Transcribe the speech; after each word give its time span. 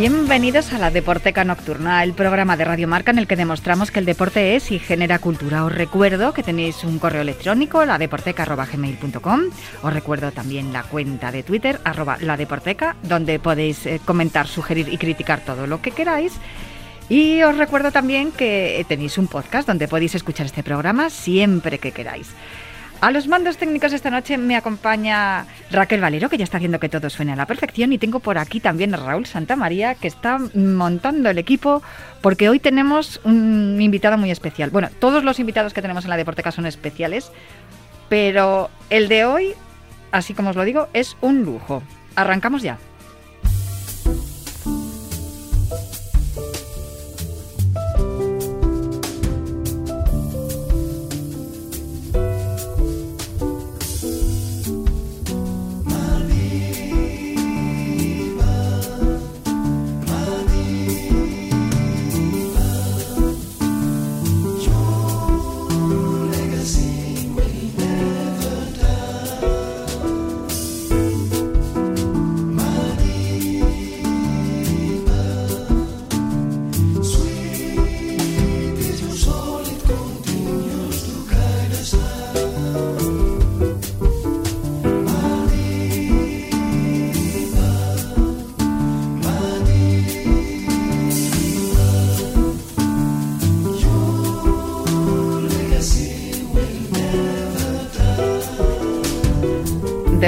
Bienvenidos 0.00 0.72
a 0.72 0.78
la 0.78 0.90
Deporteca 0.90 1.44
Nocturna, 1.44 2.02
el 2.02 2.14
programa 2.14 2.56
de 2.56 2.64
Radio 2.64 2.88
Marca 2.88 3.10
en 3.10 3.18
el 3.18 3.26
que 3.26 3.36
demostramos 3.36 3.90
que 3.90 3.98
el 3.98 4.06
deporte 4.06 4.56
es 4.56 4.70
y 4.70 4.78
genera 4.78 5.18
cultura. 5.18 5.62
Os 5.66 5.74
recuerdo 5.74 6.32
que 6.32 6.42
tenéis 6.42 6.84
un 6.84 6.98
correo 6.98 7.20
electrónico, 7.20 7.84
ladeporteca.gmail.com. 7.84 9.40
Os 9.82 9.92
recuerdo 9.92 10.32
también 10.32 10.72
la 10.72 10.84
cuenta 10.84 11.30
de 11.30 11.42
Twitter, 11.42 11.80
arroba 11.84 12.16
ladeporteca, 12.18 12.96
donde 13.02 13.38
podéis 13.40 13.84
eh, 13.84 14.00
comentar, 14.02 14.46
sugerir 14.46 14.88
y 14.90 14.96
criticar 14.96 15.44
todo 15.44 15.66
lo 15.66 15.82
que 15.82 15.90
queráis. 15.90 16.32
Y 17.10 17.42
os 17.42 17.58
recuerdo 17.58 17.92
también 17.92 18.32
que 18.32 18.82
tenéis 18.88 19.18
un 19.18 19.26
podcast 19.26 19.68
donde 19.68 19.86
podéis 19.86 20.14
escuchar 20.14 20.46
este 20.46 20.62
programa 20.62 21.10
siempre 21.10 21.76
que 21.76 21.92
queráis. 21.92 22.30
A 23.00 23.10
los 23.12 23.28
mandos 23.28 23.56
técnicos 23.56 23.94
esta 23.94 24.10
noche 24.10 24.36
me 24.36 24.56
acompaña 24.56 25.46
Raquel 25.70 26.02
Valero, 26.02 26.28
que 26.28 26.36
ya 26.36 26.44
está 26.44 26.58
haciendo 26.58 26.78
que 26.78 26.90
todo 26.90 27.08
suene 27.08 27.32
a 27.32 27.36
la 27.36 27.46
perfección, 27.46 27.94
y 27.94 27.98
tengo 27.98 28.20
por 28.20 28.36
aquí 28.36 28.60
también 28.60 28.92
a 28.92 28.98
Raúl 28.98 29.24
Santamaría, 29.24 29.94
que 29.94 30.06
está 30.06 30.38
montando 30.54 31.30
el 31.30 31.38
equipo, 31.38 31.82
porque 32.20 32.50
hoy 32.50 32.58
tenemos 32.58 33.18
un 33.24 33.78
invitado 33.80 34.18
muy 34.18 34.30
especial. 34.30 34.68
Bueno, 34.68 34.90
todos 34.98 35.24
los 35.24 35.40
invitados 35.40 35.72
que 35.72 35.80
tenemos 35.80 36.04
en 36.04 36.10
la 36.10 36.18
Deporteca 36.18 36.52
son 36.52 36.66
especiales, 36.66 37.32
pero 38.10 38.68
el 38.90 39.08
de 39.08 39.24
hoy, 39.24 39.54
así 40.12 40.34
como 40.34 40.50
os 40.50 40.56
lo 40.56 40.64
digo, 40.64 40.88
es 40.92 41.16
un 41.22 41.42
lujo. 41.42 41.82
Arrancamos 42.16 42.60
ya. 42.60 42.76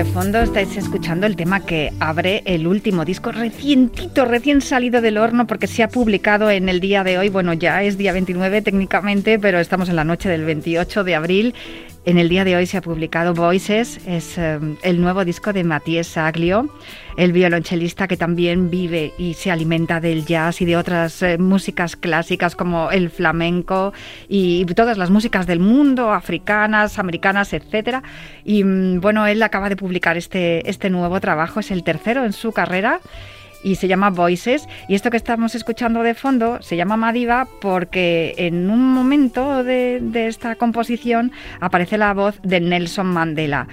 De 0.03 0.11
fondo 0.11 0.41
estáis 0.41 0.77
escuchando 0.77 1.29
el 1.29 1.37
tema 1.37 1.61
que 1.61 1.93
abre 2.01 2.43
el 2.45 2.67
último 2.67 3.05
disco 3.05 3.31
recientito, 3.31 4.25
recién 4.25 4.61
salido 4.61 5.01
del 5.01 5.17
horno 5.17 5.47
porque 5.47 5.69
se 5.69 5.85
ha 5.85 5.89
publicado 5.89 6.51
en 6.51 6.69
el 6.69 6.81
día 6.81 7.05
de 7.05 7.19
hoy. 7.19 7.29
Bueno, 7.29 7.53
ya 7.53 7.85
es 7.85 7.99
día 7.99 8.13
29 8.13 8.63
técnicamente, 8.63 9.39
pero 9.39 9.61
estamos 9.61 9.89
en 9.89 9.95
la 9.95 10.03
noche 10.03 10.29
del 10.29 10.45
28 10.45 11.05
de 11.05 11.15
abril. 11.15 11.55
En 12.05 12.19
el 12.19 12.29
día 12.29 12.45
de 12.45 12.57
hoy 12.57 12.67
se 12.67 12.77
ha 12.77 12.83
publicado 12.83 13.33
Voices, 13.33 14.01
es 14.09 14.37
eh, 14.37 14.59
el 14.83 15.01
nuevo 15.01 15.25
disco 15.25 15.53
de 15.53 15.63
Matías 15.63 16.09
Saglio, 16.09 16.69
el 17.17 17.31
violonchelista 17.31 18.09
que 18.09 18.17
también 18.17 18.71
vive 18.71 19.13
y 19.19 19.35
se 19.35 19.53
alimenta 19.53 20.01
del 20.01 20.27
jazz 20.27 20.61
y 20.61 20.65
de 20.65 20.77
otras 20.77 21.23
eh, 21.23 21.39
músicas 21.39 21.95
clásicas 21.95 22.57
como 22.57 22.91
el 22.91 23.09
flamenco 23.09 23.93
y, 24.29 24.65
todas 24.75 24.99
las 24.99 25.11
músicas 25.11 25.47
del 25.47 25.61
mundo, 25.61 26.13
africanas, 26.13 26.99
americanas, 26.99 27.53
etcétera. 27.53 28.03
Y 28.45 28.65
mm, 28.65 29.01
bueno, 29.01 29.25
él 29.29 29.41
acaba 29.41 29.69
de 29.69 29.77
publicar 29.77 30.17
este, 30.17 30.69
este 30.69 30.91
nuevo 30.91 31.21
trabajo, 31.21 31.61
es 31.61 31.71
el 31.71 31.85
tercero 31.85 32.25
en 32.25 32.33
su 32.33 32.51
carrera 32.51 33.01
y 33.63 33.77
se 33.77 33.89
llama 33.89 34.11
Voices. 34.11 34.69
Y 34.89 34.95
esto 34.95 35.11
que 35.11 35.17
estamos 35.17 35.55
escuchando 35.55 36.03
de 36.03 36.15
fondo 36.15 36.59
se 36.63 36.77
llama 36.77 36.97
Madiva 36.97 37.49
porque 37.61 38.35
en 38.37 38.71
un 38.71 38.93
momento 38.93 39.65
de, 39.65 39.99
de 40.01 40.27
esta 40.27 40.57
composición 40.57 41.33
aparece 41.61 41.99
la 41.99 42.15
voz 42.15 42.39
de 42.43 42.61
Nelson 42.61 43.07
Mandela. 43.07 43.69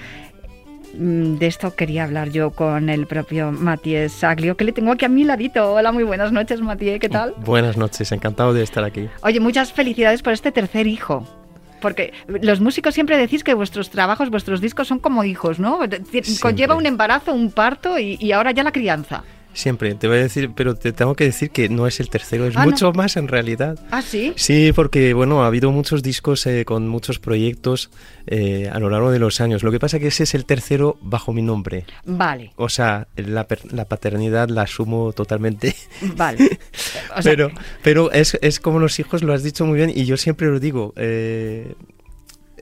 Mm, 0.93 1.37
de 1.37 1.47
esto 1.47 1.75
quería 1.75 2.03
hablar 2.03 2.29
yo 2.29 2.51
con 2.51 2.89
el 2.89 3.05
propio 3.05 3.51
Matías 3.51 4.11
Saglio, 4.11 4.57
que 4.57 4.63
le 4.63 4.71
tengo 4.71 4.91
aquí 4.91 5.05
a 5.05 5.09
mi 5.09 5.23
ladito. 5.23 5.73
Hola, 5.73 5.91
muy 5.91 6.03
buenas 6.03 6.31
noches, 6.31 6.61
Matías, 6.61 6.99
¿qué 6.99 7.09
tal? 7.09 7.33
Buenas 7.45 7.77
noches, 7.77 8.11
encantado 8.11 8.53
de 8.53 8.63
estar 8.63 8.83
aquí. 8.83 9.07
Oye, 9.21 9.39
muchas 9.39 9.71
felicidades 9.71 10.21
por 10.21 10.33
este 10.33 10.51
tercer 10.51 10.87
hijo. 10.87 11.27
Porque 11.79 12.11
los 12.27 12.59
músicos 12.59 12.93
siempre 12.93 13.17
decís 13.17 13.43
que 13.43 13.53
vuestros 13.53 13.89
trabajos, 13.89 14.29
vuestros 14.29 14.59
discos 14.59 14.87
son 14.87 14.99
como 14.99 15.23
hijos, 15.23 15.59
¿no? 15.59 15.79
Conlleva 16.41 16.75
un 16.75 16.85
embarazo, 16.85 17.33
un 17.33 17.51
parto 17.51 17.97
y, 17.97 18.17
y 18.19 18.33
ahora 18.33 18.51
ya 18.51 18.63
la 18.63 18.73
crianza. 18.73 19.23
Siempre, 19.59 19.93
te 19.95 20.07
voy 20.07 20.19
a 20.19 20.21
decir, 20.21 20.51
pero 20.55 20.75
te 20.75 20.93
tengo 20.93 21.15
que 21.15 21.25
decir 21.25 21.51
que 21.51 21.67
no 21.67 21.85
es 21.85 21.99
el 21.99 22.09
tercero, 22.09 22.45
es 22.45 22.55
ah, 22.55 22.63
mucho 22.63 22.93
más 22.93 23.17
en 23.17 23.27
realidad. 23.27 23.77
¿Ah, 23.91 24.01
sí? 24.01 24.31
Sí, 24.37 24.71
porque 24.73 25.13
bueno, 25.13 25.43
ha 25.43 25.47
habido 25.47 25.69
muchos 25.69 26.01
discos 26.01 26.47
eh, 26.47 26.63
con 26.63 26.87
muchos 26.87 27.19
proyectos 27.19 27.89
eh, 28.25 28.69
a 28.71 28.79
lo 28.79 28.89
largo 28.89 29.11
de 29.11 29.19
los 29.19 29.41
años. 29.41 29.61
Lo 29.61 29.71
que 29.71 29.77
pasa 29.77 29.97
es 29.97 30.01
que 30.01 30.07
ese 30.07 30.23
es 30.23 30.33
el 30.33 30.45
tercero 30.45 30.97
bajo 31.01 31.33
mi 31.33 31.41
nombre. 31.41 31.83
Vale. 32.05 32.53
O 32.55 32.69
sea, 32.69 33.09
la, 33.17 33.45
la 33.71 33.83
paternidad 33.83 34.47
la 34.47 34.61
asumo 34.61 35.11
totalmente. 35.11 35.75
Vale. 36.15 36.57
pero 37.25 37.51
pero 37.83 38.13
es, 38.13 38.37
es, 38.41 38.61
como 38.61 38.79
los 38.79 38.97
hijos, 38.97 39.23
lo 39.23 39.33
has 39.33 39.43
dicho 39.43 39.65
muy 39.65 39.75
bien, 39.75 39.91
y 39.93 40.05
yo 40.05 40.15
siempre 40.15 40.47
lo 40.47 40.61
digo. 40.61 40.93
Eh, 40.95 41.73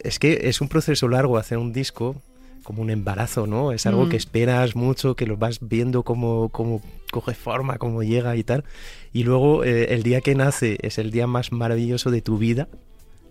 es 0.04 0.18
que 0.18 0.50
es 0.50 0.62
un 0.62 0.68
proceso 0.68 1.08
largo 1.08 1.38
hacer 1.38 1.60
un 1.60 1.74
disco, 1.74 2.24
como 2.68 2.82
un 2.82 2.90
embarazo, 2.90 3.48
¿no? 3.48 3.72
Es 3.72 3.86
algo 3.86 4.10
que 4.10 4.18
mm. 4.18 4.24
esperas 4.28 4.76
mucho, 4.76 5.16
que 5.16 5.26
lo 5.26 5.38
vas 5.38 5.60
viendo 5.62 6.04
cómo, 6.04 6.50
cómo 6.50 6.82
coge 7.12 7.34
forma, 7.34 7.78
cómo 7.78 8.04
llega 8.04 8.36
y 8.36 8.44
tal. 8.44 8.66
Y 9.14 9.24
luego 9.24 9.64
eh, 9.64 9.94
el 9.94 10.04
día 10.04 10.20
que 10.20 10.36
nace 10.36 10.78
es 10.82 10.98
el 10.98 11.10
día 11.10 11.28
más 11.28 11.54
maravilloso 11.54 12.12
de 12.12 12.22
tu 12.22 12.38
vida. 12.38 12.68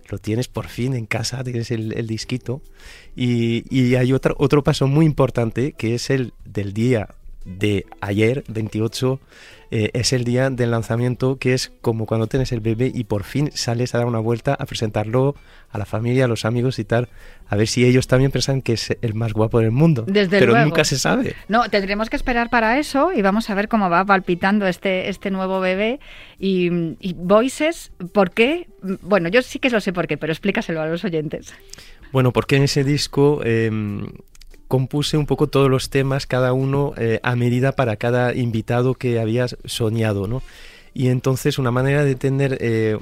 Lo 0.09 0.17
tienes 0.17 0.47
por 0.47 0.69
fin 0.69 0.95
en 0.95 1.05
casa, 1.05 1.43
tienes 1.43 1.69
el, 1.69 2.07
disquito. 2.07 2.63
Y, 3.15 3.63
y, 3.69 3.93
hay 3.93 4.11
otro, 4.11 4.33
otro 4.39 4.63
paso 4.63 4.87
muy 4.87 5.05
importante 5.05 5.73
que 5.73 5.93
es 5.93 6.09
el 6.09 6.33
del 6.43 6.73
día 6.73 7.09
de 7.47 7.85
ayer, 8.01 8.43
28 8.49 9.19
eh, 9.69 9.89
es 9.93 10.13
el 10.13 10.23
día 10.23 10.49
del 10.49 10.71
lanzamiento, 10.71 11.37
que 11.37 11.53
es 11.53 11.71
como 11.81 12.05
cuando 12.05 12.27
tienes 12.27 12.51
el 12.51 12.61
bebé 12.61 12.91
y 12.93 13.03
por 13.03 13.23
fin 13.23 13.51
sales 13.53 13.93
a 13.93 13.97
dar 13.97 14.07
una 14.07 14.19
vuelta 14.19 14.53
a 14.53 14.65
presentarlo 14.65 15.35
a 15.71 15.77
la 15.77 15.85
familia, 15.85 16.25
a 16.25 16.27
los 16.27 16.45
amigos 16.45 16.79
y 16.79 16.85
tal, 16.85 17.09
a 17.47 17.55
ver 17.55 17.67
si 17.67 17.85
ellos 17.85 18.07
también 18.07 18.31
piensan 18.31 18.61
que 18.61 18.73
es 18.73 18.97
el 19.01 19.13
más 19.13 19.33
guapo 19.33 19.59
del 19.59 19.71
mundo. 19.71 20.05
Desde 20.07 20.39
Pero 20.39 20.57
nunca 20.63 20.85
se 20.85 20.97
sabe. 20.97 21.35
No, 21.49 21.69
tendremos 21.69 22.09
que 22.09 22.15
esperar 22.15 22.49
para 22.49 22.79
eso 22.79 23.11
y 23.13 23.21
vamos 23.21 23.49
a 23.49 23.55
ver 23.55 23.67
cómo 23.67 23.89
va 23.89 24.05
palpitando 24.05 24.67
este, 24.67 25.09
este 25.09 25.31
nuevo 25.31 25.59
bebé. 25.59 25.99
Y, 26.39 26.69
Voices, 27.15 27.91
¿por 28.13 28.31
qué? 28.31 28.67
Bueno, 29.01 29.27
yo 29.27 29.41
sí 29.41 29.59
que 29.59 29.69
lo 29.69 29.81
sé 29.81 29.91
por 29.91 30.07
qué, 30.07 30.17
pero 30.17 30.31
explícaselo 30.31 30.81
a 30.81 30.87
los 30.87 31.03
oyentes. 31.03 31.53
Bueno, 32.13 32.31
porque 32.31 32.55
en 32.55 32.63
ese 32.63 32.85
disco 32.85 33.41
em, 33.43 34.07
compuse 34.67 35.17
un 35.17 35.25
poco 35.25 35.47
todos 35.47 35.69
los 35.69 35.89
temas, 35.89 36.27
cada 36.27 36.53
uno 36.53 36.93
eh, 36.97 37.19
a 37.23 37.35
medida 37.35 37.71
para 37.71 37.95
cada 37.95 38.33
invitado 38.33 38.95
que 38.95 39.19
habías 39.19 39.57
soñado, 39.65 40.27
¿no? 40.27 40.41
Y 40.93 41.07
entonces 41.07 41.59
una 41.59 41.71
manera 41.71 42.03
de 42.03 42.15
tener 42.15 42.57
eh, 42.59 42.97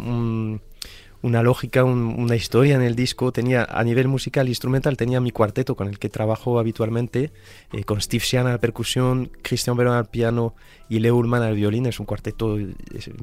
una 1.22 1.44
lógica, 1.44 1.84
una 1.86 2.36
historia 2.36 2.76
en 2.76 2.82
el 2.82 2.96
disco, 2.96 3.32
tenía 3.32 3.64
a 3.64 3.84
nivel 3.84 4.08
musical, 4.08 4.50
instrumental, 4.50 4.98
tenía 4.98 5.22
mi 5.22 5.32
cuarteto 5.32 5.76
con 5.76 5.88
el 5.88 5.98
que 5.98 6.10
trabajo 6.10 6.60
habitualmente, 6.60 7.32
eh, 7.72 7.84
con 7.84 8.02
Steve 8.02 8.24
Sian 8.24 8.48
a 8.48 8.52
la 8.52 8.58
percusión, 8.60 9.32
Christian 9.42 9.78
Verón 9.78 9.96
al 9.96 10.06
piano 10.06 10.56
y 10.90 11.00
Leo 11.00 11.16
Ullman 11.16 11.42
al 11.42 11.56
violín, 11.56 11.86
es 11.86 12.00
un 12.00 12.06
cuarteto 12.06 12.58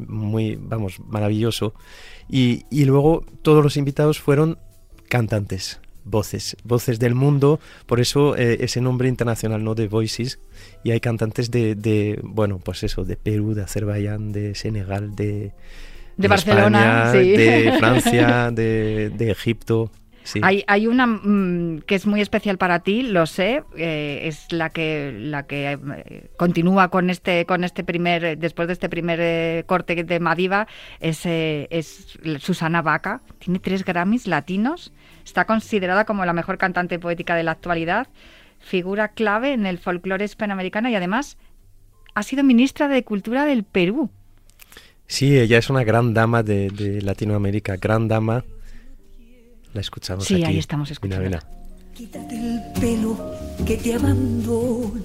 muy, 0.08 0.56
vamos, 0.56 1.00
maravilloso. 1.06 1.74
Y, 2.28 2.64
y 2.70 2.86
luego 2.86 3.24
todos 3.42 3.62
los 3.62 3.76
invitados 3.76 4.18
fueron 4.20 4.58
cantantes, 5.08 5.80
voces, 6.04 6.56
voces 6.64 6.98
del 6.98 7.14
mundo, 7.14 7.60
por 7.86 8.00
eso 8.00 8.36
eh, 8.36 8.58
ese 8.60 8.80
nombre 8.80 9.08
internacional, 9.08 9.62
¿no? 9.64 9.74
De 9.74 9.88
Voices, 9.88 10.38
y 10.84 10.90
hay 10.90 11.00
cantantes 11.00 11.50
de, 11.50 11.74
de, 11.74 12.20
bueno, 12.22 12.58
pues 12.58 12.82
eso, 12.82 13.04
de 13.04 13.16
Perú, 13.16 13.54
de 13.54 13.62
Azerbaiyán, 13.62 14.32
de 14.32 14.54
Senegal, 14.54 15.14
de... 15.14 15.52
De, 16.16 16.28
Barcelona, 16.28 17.10
de 17.10 17.74
Francia, 17.78 18.50
de, 18.50 19.10
de 19.10 19.30
Egipto. 19.30 19.90
Hay, 20.42 20.64
hay 20.66 20.86
una 20.86 21.06
mm, 21.06 21.82
que 21.86 21.94
es 21.94 22.06
muy 22.06 22.20
especial 22.20 22.58
para 22.58 22.80
ti, 22.80 23.02
lo 23.02 23.26
sé, 23.26 23.64
eh, 23.76 24.20
es 24.24 24.52
la 24.52 24.70
que 24.70 25.12
la 25.12 25.46
que 25.46 25.72
eh, 25.72 26.30
continúa 26.36 26.88
con 26.88 27.10
este 27.10 27.44
con 27.44 27.64
este 27.64 27.84
primer 27.84 28.38
después 28.38 28.68
de 28.68 28.74
este 28.74 28.88
primer 28.88 29.18
eh, 29.20 29.64
corte 29.66 30.02
de 30.04 30.20
Madiva 30.20 30.68
es, 31.00 31.22
es 31.26 32.18
Susana 32.38 32.82
Vaca, 32.82 33.22
tiene 33.38 33.58
tres 33.58 33.84
Grammys 33.84 34.26
latinos, 34.26 34.92
está 35.24 35.44
considerada 35.44 36.04
como 36.04 36.24
la 36.24 36.32
mejor 36.32 36.58
cantante 36.58 36.98
poética 36.98 37.34
de 37.34 37.42
la 37.42 37.52
actualidad, 37.52 38.08
figura 38.58 39.08
clave 39.08 39.52
en 39.52 39.66
el 39.66 39.78
folclore 39.78 40.24
hispanoamericano 40.24 40.88
y 40.88 40.94
además 40.94 41.36
ha 42.14 42.22
sido 42.22 42.44
ministra 42.44 42.88
de 42.88 43.04
Cultura 43.04 43.44
del 43.44 43.64
Perú. 43.64 44.10
Sí, 45.06 45.38
ella 45.38 45.58
es 45.58 45.68
una 45.68 45.84
gran 45.84 46.14
dama 46.14 46.42
de, 46.42 47.00
Latinoamérica, 47.02 47.76
gran 47.76 48.08
dama. 48.08 48.44
La 49.74 49.80
escuchamos 49.80 50.24
sí, 50.24 50.34
aquí. 50.34 50.42
Sí, 50.42 50.48
ahí 50.48 50.58
estamos 50.58 50.90
escuchando. 50.90 51.38
Quítate 51.94 52.34
el 52.34 52.60
pelo 52.80 53.16
que 53.66 53.76
te 53.76 53.94
abandona. 53.94 55.00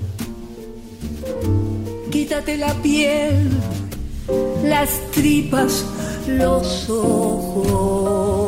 Quítate 2.09 2.57
la 2.57 2.73
piel, 2.75 3.49
las 4.63 5.11
tripas, 5.11 5.85
los 6.27 6.89
ojos. 6.89 8.47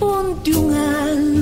Y 0.00 1.37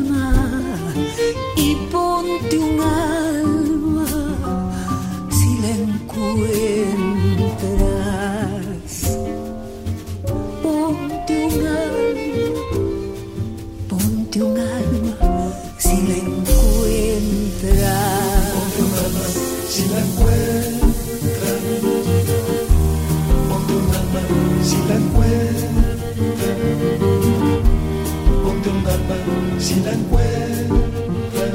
Un 28.69 28.85
alma, 28.85 29.61
si 29.61 29.81
la 29.81 29.93
encuentras. 29.93 31.51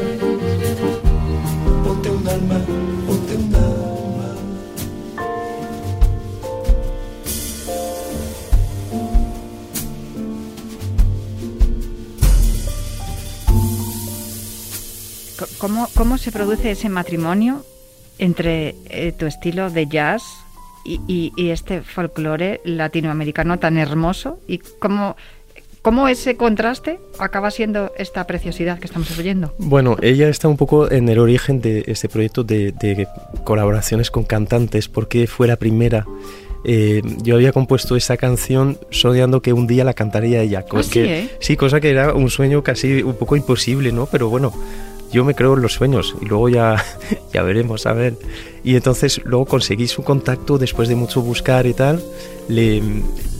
Ponte 1.84 2.10
un 2.10 2.28
alma, 2.28 2.62
ponte 3.06 3.36
un 3.36 3.56
alma. 3.56 4.36
¿Cómo, 15.58 15.90
¿Cómo 15.94 16.18
se 16.18 16.32
produce 16.32 16.72
ese 16.72 16.88
matrimonio 16.88 17.66
entre 18.20 18.76
eh, 18.86 19.12
tu 19.12 19.26
estilo 19.26 19.70
de 19.70 19.88
jazz 19.88 20.24
y, 20.86 21.34
y 21.36 21.50
este 21.50 21.82
folclore 21.82 22.62
latinoamericano 22.64 23.60
tan 23.60 23.78
hermoso? 23.78 24.40
¿Y 24.48 24.60
cómo, 24.60 25.18
cómo 25.82 26.08
ese 26.08 26.36
contraste 26.36 27.00
acaba 27.20 27.52
siendo 27.52 27.92
esta 27.98 28.26
preciosidad 28.28 28.80
que 28.80 28.88
estamos 28.88 29.18
oyendo? 29.18 29.54
Bueno, 29.58 29.98
ella 30.02 30.30
está 30.30 30.48
un 30.48 30.58
poco 30.58 30.92
en 30.92 31.10
el 31.10 31.20
origen 31.20 31.62
de 31.62 31.84
este 31.88 32.10
proyecto 32.10 32.44
de, 32.44 32.72
de 32.72 33.08
colaboraciones 33.44 34.12
con 34.12 34.24
cantantes, 34.24 34.88
porque 34.88 35.28
fue 35.28 35.48
la 35.48 35.56
primera 35.56 36.06
eh, 36.64 37.02
yo 37.24 37.36
había 37.36 37.52
compuesto 37.52 37.96
esa 37.96 38.18
canción 38.18 38.78
soñando 38.92 39.42
que 39.42 39.54
un 39.54 39.66
día 39.66 39.84
la 39.84 39.94
cantaría 39.94 40.42
ella. 40.42 40.64
¿Ah, 40.72 40.84
sí, 40.84 41.00
eh? 41.00 41.30
sí, 41.40 41.58
cosa 41.58 41.80
que 41.80 41.90
era 41.90 42.14
un 42.14 42.30
sueño 42.30 42.64
casi 42.64 43.02
un 43.02 43.16
poco 43.16 43.36
imposible, 43.36 43.92
¿no? 43.92 44.06
Pero 44.06 44.30
bueno, 44.30 44.54
yo 45.12 45.26
me 45.26 45.36
creo 45.36 45.56
en 45.56 45.62
los 45.62 45.74
sueños 45.74 46.16
y 46.22 46.26
luego 46.26 46.50
ya, 46.50 46.84
ya 47.34 47.44
veremos, 47.44 47.86
a 47.86 47.94
ver. 47.94 48.16
Y 48.64 48.76
entonces 48.76 49.22
luego 49.26 49.46
conseguí 49.46 49.88
su 49.88 50.04
contacto 50.04 50.58
después 50.58 50.88
de 50.90 50.96
mucho 50.96 51.22
buscar 51.22 51.66
y 51.66 51.74
tal. 51.74 52.02
Le, 52.48 52.82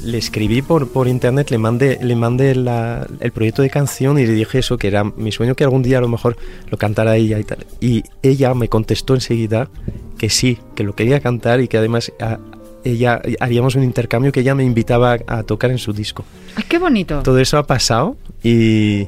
le 0.04 0.18
escribí 0.18 0.62
por, 0.62 0.88
por 0.90 1.08
internet, 1.08 1.52
le 1.52 1.58
mandé, 1.58 2.00
le 2.02 2.16
mandé 2.16 2.56
la, 2.56 3.08
el 3.20 3.32
proyecto 3.32 3.62
de 3.62 3.70
canción 3.70 4.18
y 4.20 4.26
le 4.26 4.34
dije 4.34 4.60
eso, 4.60 4.78
que 4.78 4.88
era 4.88 5.04
mi 5.04 5.32
sueño 5.32 5.56
que 5.56 5.64
algún 5.64 5.84
día 5.84 6.00
a 6.00 6.02
lo 6.02 6.08
mejor 6.08 6.38
lo 6.70 6.78
cantara 6.78 7.16
ella 7.18 7.40
y 7.40 7.44
tal. 7.44 7.66
Y 7.80 8.04
ella 8.24 8.54
me 8.54 8.68
contestó 8.68 9.14
enseguida 9.14 9.70
que 10.18 10.30
sí, 10.30 10.60
que 10.76 10.84
lo 10.84 10.96
quería 10.96 11.20
cantar 11.20 11.62
y 11.62 11.68
que 11.68 11.78
además 11.78 12.12
a, 12.20 12.40
ella 12.84 13.22
haríamos 13.40 13.76
un 13.76 13.84
intercambio 13.84 14.32
que 14.32 14.42
ella 14.42 14.56
me 14.56 14.64
invitaba 14.64 15.18
a 15.28 15.44
tocar 15.44 15.72
en 15.72 15.78
su 15.78 15.94
disco. 15.94 16.26
¡Ay, 16.56 16.64
qué 16.68 16.80
bonito! 16.80 17.22
Todo 17.24 17.40
eso 17.40 17.58
ha 17.58 17.68
pasado 17.68 18.18
y, 18.44 19.08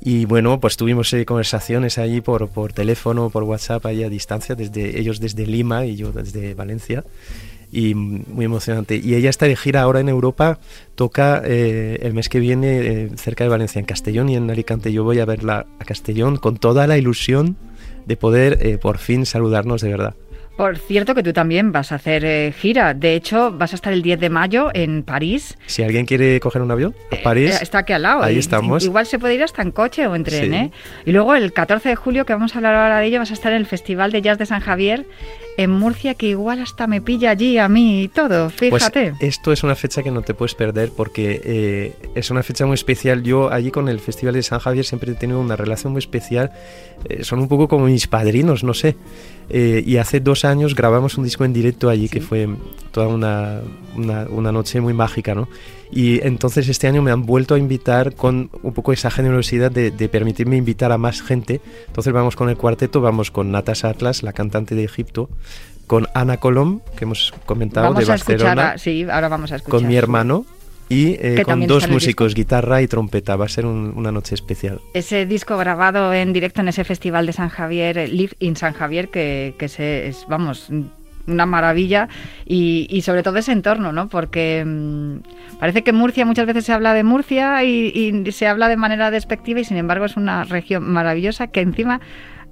y 0.00 0.24
bueno, 0.24 0.60
pues 0.60 0.76
tuvimos 0.76 1.12
eh, 1.12 1.24
conversaciones 1.24 1.98
allí 1.98 2.20
por, 2.20 2.48
por 2.48 2.72
teléfono, 2.72 3.30
por 3.30 3.42
WhatsApp, 3.42 3.84
ahí 3.86 4.04
a 4.04 4.08
distancia, 4.08 4.54
desde 4.54 4.98
ellos 4.98 5.20
desde 5.20 5.46
Lima 5.46 5.86
y 5.86 5.96
yo 5.96 6.12
desde 6.12 6.54
Valencia. 6.54 7.04
Y 7.70 7.94
muy 7.94 8.46
emocionante. 8.46 8.96
Y 8.96 9.14
ella 9.14 9.28
está 9.28 9.44
de 9.44 9.54
gira 9.54 9.82
ahora 9.82 10.00
en 10.00 10.08
Europa, 10.08 10.58
toca 10.94 11.42
eh, 11.44 11.98
el 12.00 12.14
mes 12.14 12.30
que 12.30 12.40
viene 12.40 12.78
eh, 12.78 13.10
cerca 13.16 13.44
de 13.44 13.50
Valencia, 13.50 13.78
en 13.78 13.84
Castellón 13.84 14.30
y 14.30 14.36
en 14.36 14.50
Alicante. 14.50 14.90
Yo 14.90 15.04
voy 15.04 15.18
a 15.18 15.26
verla 15.26 15.66
a 15.78 15.84
Castellón 15.84 16.36
con 16.36 16.56
toda 16.56 16.86
la 16.86 16.96
ilusión 16.96 17.56
de 18.06 18.16
poder 18.16 18.80
por 18.80 18.96
fin 18.96 19.26
saludarnos 19.26 19.82
de 19.82 19.90
verdad. 19.90 20.14
Por 20.58 20.76
cierto 20.76 21.14
que 21.14 21.22
tú 21.22 21.32
también 21.32 21.70
vas 21.70 21.92
a 21.92 21.94
hacer 21.94 22.24
eh, 22.24 22.52
gira. 22.52 22.92
De 22.92 23.14
hecho, 23.14 23.52
vas 23.52 23.72
a 23.72 23.76
estar 23.76 23.92
el 23.92 24.02
10 24.02 24.18
de 24.18 24.28
mayo 24.28 24.70
en 24.74 25.04
París. 25.04 25.56
Si 25.66 25.84
alguien 25.84 26.04
quiere 26.04 26.40
coger 26.40 26.62
un 26.62 26.70
avión 26.72 26.96
a 27.12 27.14
Eh, 27.14 27.20
París, 27.22 27.54
eh, 27.54 27.58
está 27.62 27.78
aquí 27.78 27.92
al 27.92 28.02
lado. 28.02 28.24
ahí 28.24 28.34
Y- 28.34 28.38
estamos. 28.40 28.84
Igual 28.84 29.06
se 29.06 29.20
puede 29.20 29.36
ir 29.36 29.44
hasta 29.44 29.62
en 29.62 29.70
coche 29.70 30.08
o 30.08 30.16
en 30.16 30.24
tren, 30.24 30.50
Sí. 30.50 30.56
¿eh? 30.56 30.70
Y 31.06 31.12
luego 31.12 31.36
el 31.36 31.52
14 31.52 31.90
de 31.90 31.94
julio, 31.94 32.26
que 32.26 32.32
vamos 32.32 32.56
a 32.56 32.58
hablar 32.58 32.74
ahora 32.74 32.98
de 32.98 33.06
ello, 33.06 33.20
vas 33.20 33.30
a 33.30 33.34
estar 33.34 33.52
en 33.52 33.58
el 33.58 33.66
Festival 33.66 34.10
de 34.10 34.20
Jazz 34.20 34.36
de 34.38 34.46
San 34.46 34.58
Javier 34.60 35.06
en 35.58 35.72
Murcia, 35.72 36.14
que 36.14 36.28
igual 36.28 36.60
hasta 36.60 36.86
me 36.86 37.02
pilla 37.02 37.30
allí 37.30 37.58
a 37.58 37.68
mí 37.68 38.04
y 38.04 38.08
todo. 38.08 38.50
Pues 38.56 38.72
Fíjate. 38.72 39.14
esto 39.18 39.52
es 39.52 39.64
una 39.64 39.74
fecha 39.74 40.04
que 40.04 40.12
no 40.12 40.22
te 40.22 40.32
puedes 40.32 40.54
perder 40.54 40.92
porque 40.96 41.40
eh, 41.44 41.92
es 42.14 42.30
una 42.30 42.44
fecha 42.44 42.64
muy 42.64 42.74
especial. 42.74 43.24
Yo 43.24 43.52
allí 43.52 43.72
con 43.72 43.88
el 43.88 43.98
Festival 43.98 44.34
de 44.34 44.44
San 44.44 44.60
Javier 44.60 44.84
siempre 44.84 45.10
he 45.10 45.14
tenido 45.16 45.40
una 45.40 45.56
relación 45.56 45.92
muy 45.92 45.98
especial. 45.98 46.52
Eh, 47.08 47.24
son 47.24 47.40
un 47.40 47.48
poco 47.48 47.66
como 47.66 47.86
mis 47.86 48.06
padrinos, 48.06 48.62
no 48.62 48.72
sé. 48.72 48.94
Eh, 49.50 49.82
y 49.84 49.96
hace 49.96 50.20
dos 50.20 50.44
años 50.44 50.76
grabamos 50.76 51.18
un 51.18 51.24
disco 51.24 51.44
en 51.44 51.52
directo 51.52 51.88
allí 51.88 52.08
que 52.08 52.20
fue 52.20 52.48
toda 52.92 53.08
una, 53.08 53.60
una, 53.96 54.26
una 54.28 54.52
noche 54.52 54.80
muy 54.80 54.92
mágica, 54.92 55.34
¿no? 55.34 55.48
Y 55.90 56.20
entonces 56.26 56.68
este 56.68 56.86
año 56.86 57.00
me 57.00 57.10
han 57.10 57.24
vuelto 57.24 57.54
a 57.54 57.58
invitar 57.58 58.14
con 58.14 58.50
un 58.62 58.72
poco 58.74 58.92
esa 58.92 59.10
generosidad 59.10 59.70
de, 59.70 59.90
de 59.90 60.08
permitirme 60.08 60.56
invitar 60.56 60.92
a 60.92 60.98
más 60.98 61.22
gente. 61.22 61.62
Entonces 61.86 62.12
vamos 62.12 62.36
con 62.36 62.50
el 62.50 62.58
cuarteto, 62.58 63.00
vamos 63.00 63.30
con 63.30 63.50
Natasha 63.50 63.88
Atlas, 63.88 64.22
la 64.22 64.34
cantante 64.34 64.74
de 64.74 64.84
Egipto, 64.84 65.30
con 65.86 66.06
Ana 66.14 66.36
Colom, 66.36 66.80
que 66.96 67.04
hemos 67.04 67.32
comentado, 67.46 67.86
vamos 67.88 68.00
de 68.00 68.06
Barcelona 68.06 68.70
a- 68.72 68.78
sí, 68.78 69.06
ahora 69.10 69.28
vamos 69.28 69.52
a 69.52 69.56
escuchar. 69.56 69.80
con 69.80 69.88
mi 69.88 69.96
hermano 69.96 70.44
y 70.90 71.16
eh, 71.20 71.42
con 71.44 71.66
dos 71.66 71.88
músicos, 71.88 72.34
guitarra 72.34 72.80
y 72.82 72.88
trompeta. 72.88 73.36
Va 73.36 73.44
a 73.46 73.48
ser 73.48 73.66
un- 73.66 73.92
una 73.96 74.10
noche 74.12 74.34
especial. 74.34 74.80
Ese 74.94 75.26
disco 75.26 75.56
grabado 75.58 76.12
en 76.14 76.32
directo 76.32 76.60
en 76.60 76.68
ese 76.68 76.84
festival 76.84 77.26
de 77.26 77.32
San 77.32 77.48
Javier, 77.48 77.98
eh, 77.98 78.08
Live 78.08 78.32
in 78.38 78.56
San 78.56 78.72
Javier, 78.74 79.08
que, 79.08 79.54
que 79.58 79.68
se, 79.68 80.08
es, 80.08 80.24
vamos, 80.28 80.68
una 81.26 81.44
maravilla 81.44 82.08
y, 82.46 82.86
y 82.90 83.02
sobre 83.02 83.22
todo 83.22 83.36
ese 83.36 83.52
entorno, 83.52 83.92
¿no? 83.92 84.08
Porque 84.08 84.64
mm, 84.66 85.58
parece 85.58 85.82
que 85.84 85.92
Murcia 85.92 86.24
muchas 86.24 86.46
veces 86.46 86.64
se 86.64 86.72
habla 86.72 86.94
de 86.94 87.04
Murcia 87.04 87.62
y, 87.64 87.92
y 88.26 88.32
se 88.32 88.46
habla 88.46 88.68
de 88.68 88.76
manera 88.78 89.10
despectiva 89.10 89.60
y 89.60 89.64
sin 89.64 89.76
embargo 89.76 90.06
es 90.06 90.16
una 90.16 90.44
región 90.44 90.84
maravillosa 90.90 91.48
que 91.48 91.60
encima 91.60 92.00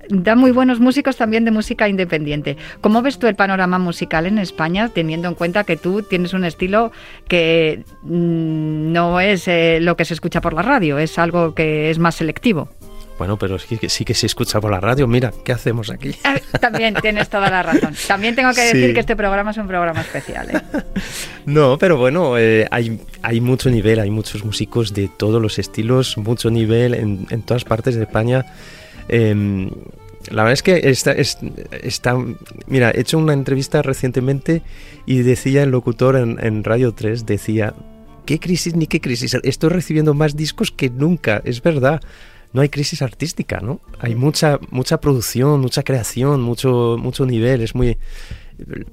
da 0.09 0.35
muy 0.37 0.51
buenos 0.51 0.81
músicos 0.81 1.17
también 1.17 1.45
de 1.45 1.51
música 1.51 1.89
independiente. 1.89 2.57
¿Cómo 2.81 3.03
ves 3.03 3.19
tú 3.19 3.27
el 3.27 3.35
panorama 3.35 3.79
musical 3.79 4.27
en 4.27 4.39
España, 4.39 4.91
teniendo 4.93 5.29
en 5.29 5.35
cuenta 5.35 5.65
que 5.65 5.77
tú 5.77 6.03
tienes 6.03 6.33
un 6.33 6.45
estilo 6.45 6.93
que 7.29 7.83
mm, 8.03 8.93
no 8.93 9.21
es 9.21 9.49
eh, 9.49 9.79
lo 9.81 9.97
que 9.97 10.05
se 10.05 10.15
escucha 10.15 10.41
por 10.41 10.53
la 10.55 10.63
radio, 10.63 10.99
es 10.99 11.19
algo 11.19 11.55
que 11.55 11.91
es 11.91 11.99
más 11.99 12.15
selectivo? 12.17 12.69
Bueno, 13.19 13.39
pero 13.39 13.59
sí 13.59 13.79
que, 13.79 13.89
sí 13.89 14.05
que 14.05 14.13
se 14.13 14.27
escucha 14.27 14.61
por 14.61 14.71
la 14.71 14.79
radio. 14.79 15.07
Mira, 15.07 15.33
¿qué 15.43 15.51
hacemos 15.53 15.89
aquí? 15.89 16.15
Ah, 16.23 16.37
También 16.61 16.93
tienes 17.01 17.31
toda 17.31 17.49
la 17.49 17.63
razón. 17.63 17.95
También 18.07 18.35
tengo 18.37 18.51
que 18.51 18.61
Sí. 18.61 18.77
decir 18.77 18.93
que 18.93 19.01
este 19.01 19.17
programa 19.17 19.53
es 19.53 19.57
un 19.57 19.67
programa 19.67 20.03
especial. 20.03 20.51
¿eh? 20.51 20.61
No, 21.47 21.79
pero 21.79 21.97
bueno, 21.97 22.37
eh, 22.37 22.67
hay, 22.71 23.01
hay 23.23 23.41
mucho 23.41 23.71
nivel, 23.71 24.01
hay 24.01 24.11
muchos 24.11 24.45
músicos 24.45 24.93
de 24.93 25.09
todos 25.09 25.41
los 25.41 25.59
estilos, 25.59 26.19
mucho 26.19 26.51
nivel 26.51 26.93
en, 26.93 27.27
en 27.31 27.41
todas 27.41 27.65
partes 27.65 27.95
de 27.95 28.03
España. 28.03 28.45
Em, 29.09 29.71
la 30.31 30.43
verdad 30.43 30.53
es 30.55 30.63
que 30.63 30.81
está, 30.91 31.13
es- 31.13 31.39
está- 31.83 32.17
Mira, 32.67 32.91
he 32.91 33.01
hecho 33.01 33.19
una 33.19 33.33
entrevista 33.33 33.83
recientemente 33.83 34.63
y 35.07 35.19
decía 35.19 35.63
el 35.63 35.71
locutor 35.71 36.17
en, 36.17 36.39
en 36.45 36.65
Radio 36.65 36.93
3, 36.93 37.27
decía, 37.27 37.75
¿qué 38.25 38.41
crisis 38.41 38.75
ni 38.75 38.87
qué 38.87 39.01
crisis? 39.01 39.37
Estoy 39.43 39.71
recibiendo 39.71 40.15
más 40.15 40.35
discos 40.37 40.73
que 40.73 40.91
nunca, 40.91 41.41
es 41.45 41.63
verdad. 41.63 42.01
No 42.53 42.63
hay 42.63 42.69
crisis 42.71 43.03
artística, 43.03 43.61
¿no? 43.61 43.81
Hay 43.99 44.15
mucha, 44.15 44.59
mucha 44.71 44.99
producción, 44.99 45.61
mucha 45.61 45.83
creación, 45.83 46.41
mucho, 46.41 46.97
mucho 46.99 47.27
nivel. 47.27 47.61
Es 47.61 47.75
muy, 47.75 47.99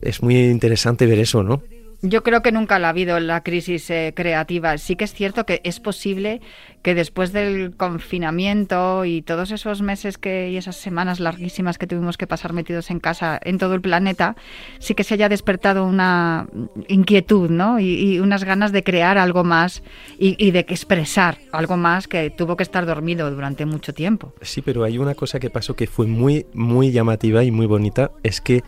es 0.02 0.22
muy 0.22 0.38
interesante 0.38 1.06
ver 1.06 1.20
eso, 1.20 1.44
¿no? 1.44 1.62
Yo 2.06 2.22
creo 2.22 2.42
que 2.42 2.52
nunca 2.52 2.80
la 2.80 2.88
ha 2.88 2.90
habido 2.90 3.18
la 3.22 3.44
crisis 3.44 3.90
eh, 3.90 4.12
creativa. 4.14 4.78
Sí 4.78 4.98
que 4.98 5.06
es 5.06 5.14
cierto 5.14 5.46
que 5.46 5.62
es 5.64 5.80
posible 5.80 6.42
que 6.82 6.96
después 6.96 7.32
del 7.32 7.78
confinamiento 7.78 9.06
y 9.06 9.22
todos 9.22 9.52
esos 9.52 9.82
meses 9.82 10.18
que, 10.18 10.52
y 10.52 10.58
esas 10.58 10.76
semanas 10.76 11.22
larguísimas 11.22 11.78
que 11.78 11.88
tuvimos 11.88 12.18
que 12.18 12.28
pasar 12.28 12.52
metidos 12.52 12.92
en 12.92 13.00
casa 13.00 13.40
en 13.42 13.58
todo 13.58 13.74
el 13.74 13.80
planeta, 13.80 14.36
sí 14.80 14.96
que 14.96 15.06
se 15.06 15.14
haya 15.14 15.30
despertado 15.30 15.86
una 15.86 16.48
inquietud 16.90 17.50
¿no? 17.50 17.80
y, 17.80 18.20
unas 18.20 18.44
ganas 18.44 18.74
de 18.74 18.84
crear 18.84 19.18
algo 19.18 19.46
más 19.46 19.82
y, 20.20 20.52
de 20.52 20.60
expresar 20.60 21.38
algo 21.54 21.78
más 21.78 22.10
que 22.10 22.30
tuvo 22.30 22.58
que 22.58 22.64
estar 22.64 22.86
dormido 22.86 23.32
durante 23.32 23.66
mucho 23.66 23.94
tiempo. 23.94 24.34
Sí, 24.42 24.62
pero 24.62 24.84
hay 24.84 24.98
una 24.98 25.16
cosa 25.16 25.40
que 25.40 25.50
pasó 25.50 25.78
que 25.78 25.88
fue 25.88 26.06
muy, 26.06 26.48
muy 26.54 26.92
llamativa 26.92 27.46
y 27.46 27.52
muy 27.52 27.66
bonita, 27.66 28.12
es 28.24 28.42
que... 28.42 28.62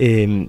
Eh, 0.00 0.48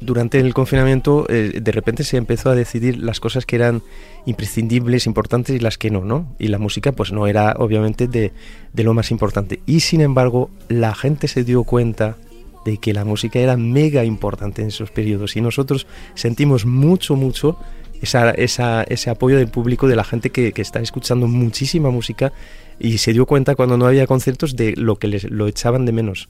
durante 0.00 0.38
el 0.40 0.52
confinamiento 0.54 1.26
eh, 1.28 1.60
de 1.60 1.72
repente 1.72 2.04
se 2.04 2.16
empezó 2.16 2.50
a 2.50 2.54
decidir 2.54 2.98
las 2.98 3.20
cosas 3.20 3.46
que 3.46 3.56
eran 3.56 3.82
imprescindibles, 4.26 5.06
importantes 5.06 5.56
y 5.56 5.58
las 5.58 5.78
que 5.78 5.90
no, 5.90 6.04
¿no? 6.04 6.34
Y 6.38 6.48
la 6.48 6.58
música 6.58 6.92
pues 6.92 7.12
no 7.12 7.26
era 7.26 7.54
obviamente 7.58 8.08
de, 8.08 8.32
de 8.72 8.84
lo 8.84 8.94
más 8.94 9.10
importante. 9.10 9.60
Y 9.66 9.80
sin 9.80 10.00
embargo 10.00 10.50
la 10.68 10.94
gente 10.94 11.28
se 11.28 11.44
dio 11.44 11.64
cuenta 11.64 12.16
de 12.64 12.78
que 12.78 12.92
la 12.92 13.04
música 13.04 13.38
era 13.38 13.56
mega 13.56 14.04
importante 14.04 14.60
en 14.62 14.68
esos 14.68 14.90
periodos 14.90 15.36
y 15.36 15.40
nosotros 15.40 15.86
sentimos 16.14 16.66
mucho, 16.66 17.14
mucho 17.14 17.56
esa, 18.02 18.30
esa, 18.32 18.82
ese 18.82 19.08
apoyo 19.08 19.36
del 19.36 19.48
público, 19.48 19.88
de 19.88 19.96
la 19.96 20.04
gente 20.04 20.30
que, 20.30 20.52
que, 20.52 20.62
está 20.62 20.80
escuchando 20.80 21.28
muchísima 21.28 21.90
música 21.90 22.32
y 22.78 22.98
se 22.98 23.12
dio 23.12 23.24
cuenta 23.24 23.54
cuando 23.54 23.76
no 23.76 23.86
había 23.86 24.06
conciertos 24.06 24.56
de 24.56 24.74
lo 24.76 24.96
que 24.96 25.08
les 25.08 25.30
lo 25.30 25.46
echaban 25.46 25.86
de 25.86 25.92
menos. 25.92 26.28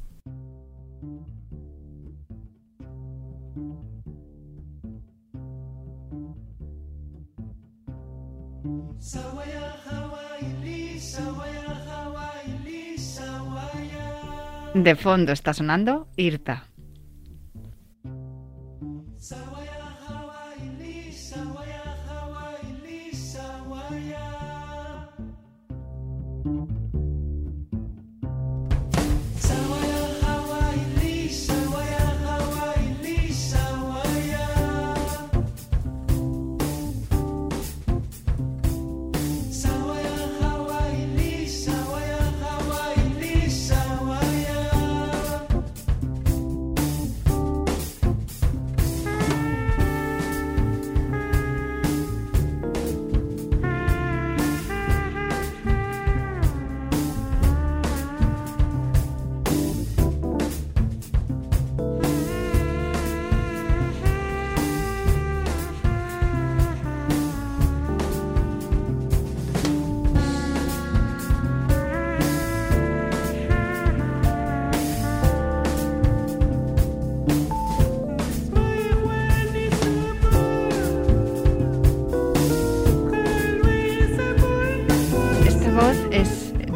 De 14.76 14.94
fondo 14.94 15.32
está 15.32 15.54
sonando 15.54 16.06
Irta. 16.18 16.64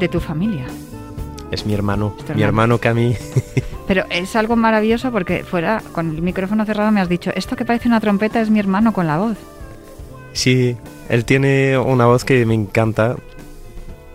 De 0.00 0.08
tu 0.08 0.18
familia. 0.18 0.66
Es 1.50 1.66
mi 1.66 1.74
hermano, 1.74 2.16
mi 2.34 2.42
hermano 2.42 2.78
Cami. 2.78 3.16
Pero 3.86 4.04
es 4.08 4.34
algo 4.34 4.56
maravilloso 4.56 5.12
porque 5.12 5.44
fuera, 5.44 5.82
con 5.92 6.10
el 6.10 6.22
micrófono 6.22 6.64
cerrado 6.64 6.90
me 6.90 7.00
has 7.00 7.08
dicho, 7.08 7.30
esto 7.34 7.56
que 7.56 7.64
parece 7.64 7.88
una 7.88 8.00
trompeta 8.00 8.40
es 8.40 8.50
mi 8.50 8.58
hermano 8.58 8.92
con 8.92 9.06
la 9.06 9.18
voz. 9.18 9.36
Sí, 10.32 10.76
él 11.08 11.24
tiene 11.24 11.76
una 11.76 12.06
voz 12.06 12.24
que 12.24 12.46
me 12.46 12.54
encanta. 12.54 13.16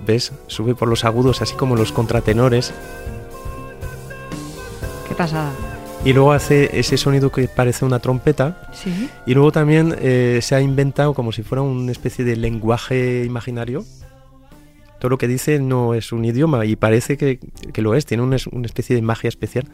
¿Ves? 0.05 0.31
Sube 0.47 0.75
por 0.75 0.87
los 0.87 1.03
agudos, 1.03 1.41
así 1.41 1.55
como 1.55 1.75
los 1.75 1.91
contratenores. 1.91 2.73
Qué 5.07 5.15
pasada. 5.15 5.51
Y 6.05 6.13
luego 6.13 6.31
hace 6.31 6.79
ese 6.79 6.97
sonido 6.97 7.31
que 7.31 7.47
parece 7.47 7.83
una 7.83 7.99
trompeta. 7.99 8.69
Sí. 8.71 9.09
Y 9.25 9.33
luego 9.33 9.51
también 9.51 9.95
eh, 9.99 10.39
se 10.41 10.55
ha 10.55 10.61
inventado 10.61 11.13
como 11.13 11.31
si 11.31 11.43
fuera 11.43 11.63
una 11.63 11.91
especie 11.91 12.23
de 12.23 12.35
lenguaje 12.35 13.25
imaginario 13.25 13.83
todo 15.05 15.11
lo 15.11 15.17
que 15.19 15.27
dice 15.27 15.59
no 15.59 15.93
es 15.93 16.11
un 16.11 16.25
idioma 16.25 16.65
y 16.65 16.75
parece 16.75 17.15
que, 17.15 17.37
que 17.71 17.83
lo 17.83 17.93
es, 17.93 18.07
tiene 18.07 18.23
una, 18.23 18.37
una, 18.51 18.65
especie 18.65 18.95
de 18.95 19.03
magia 19.03 19.27
especial. 19.27 19.67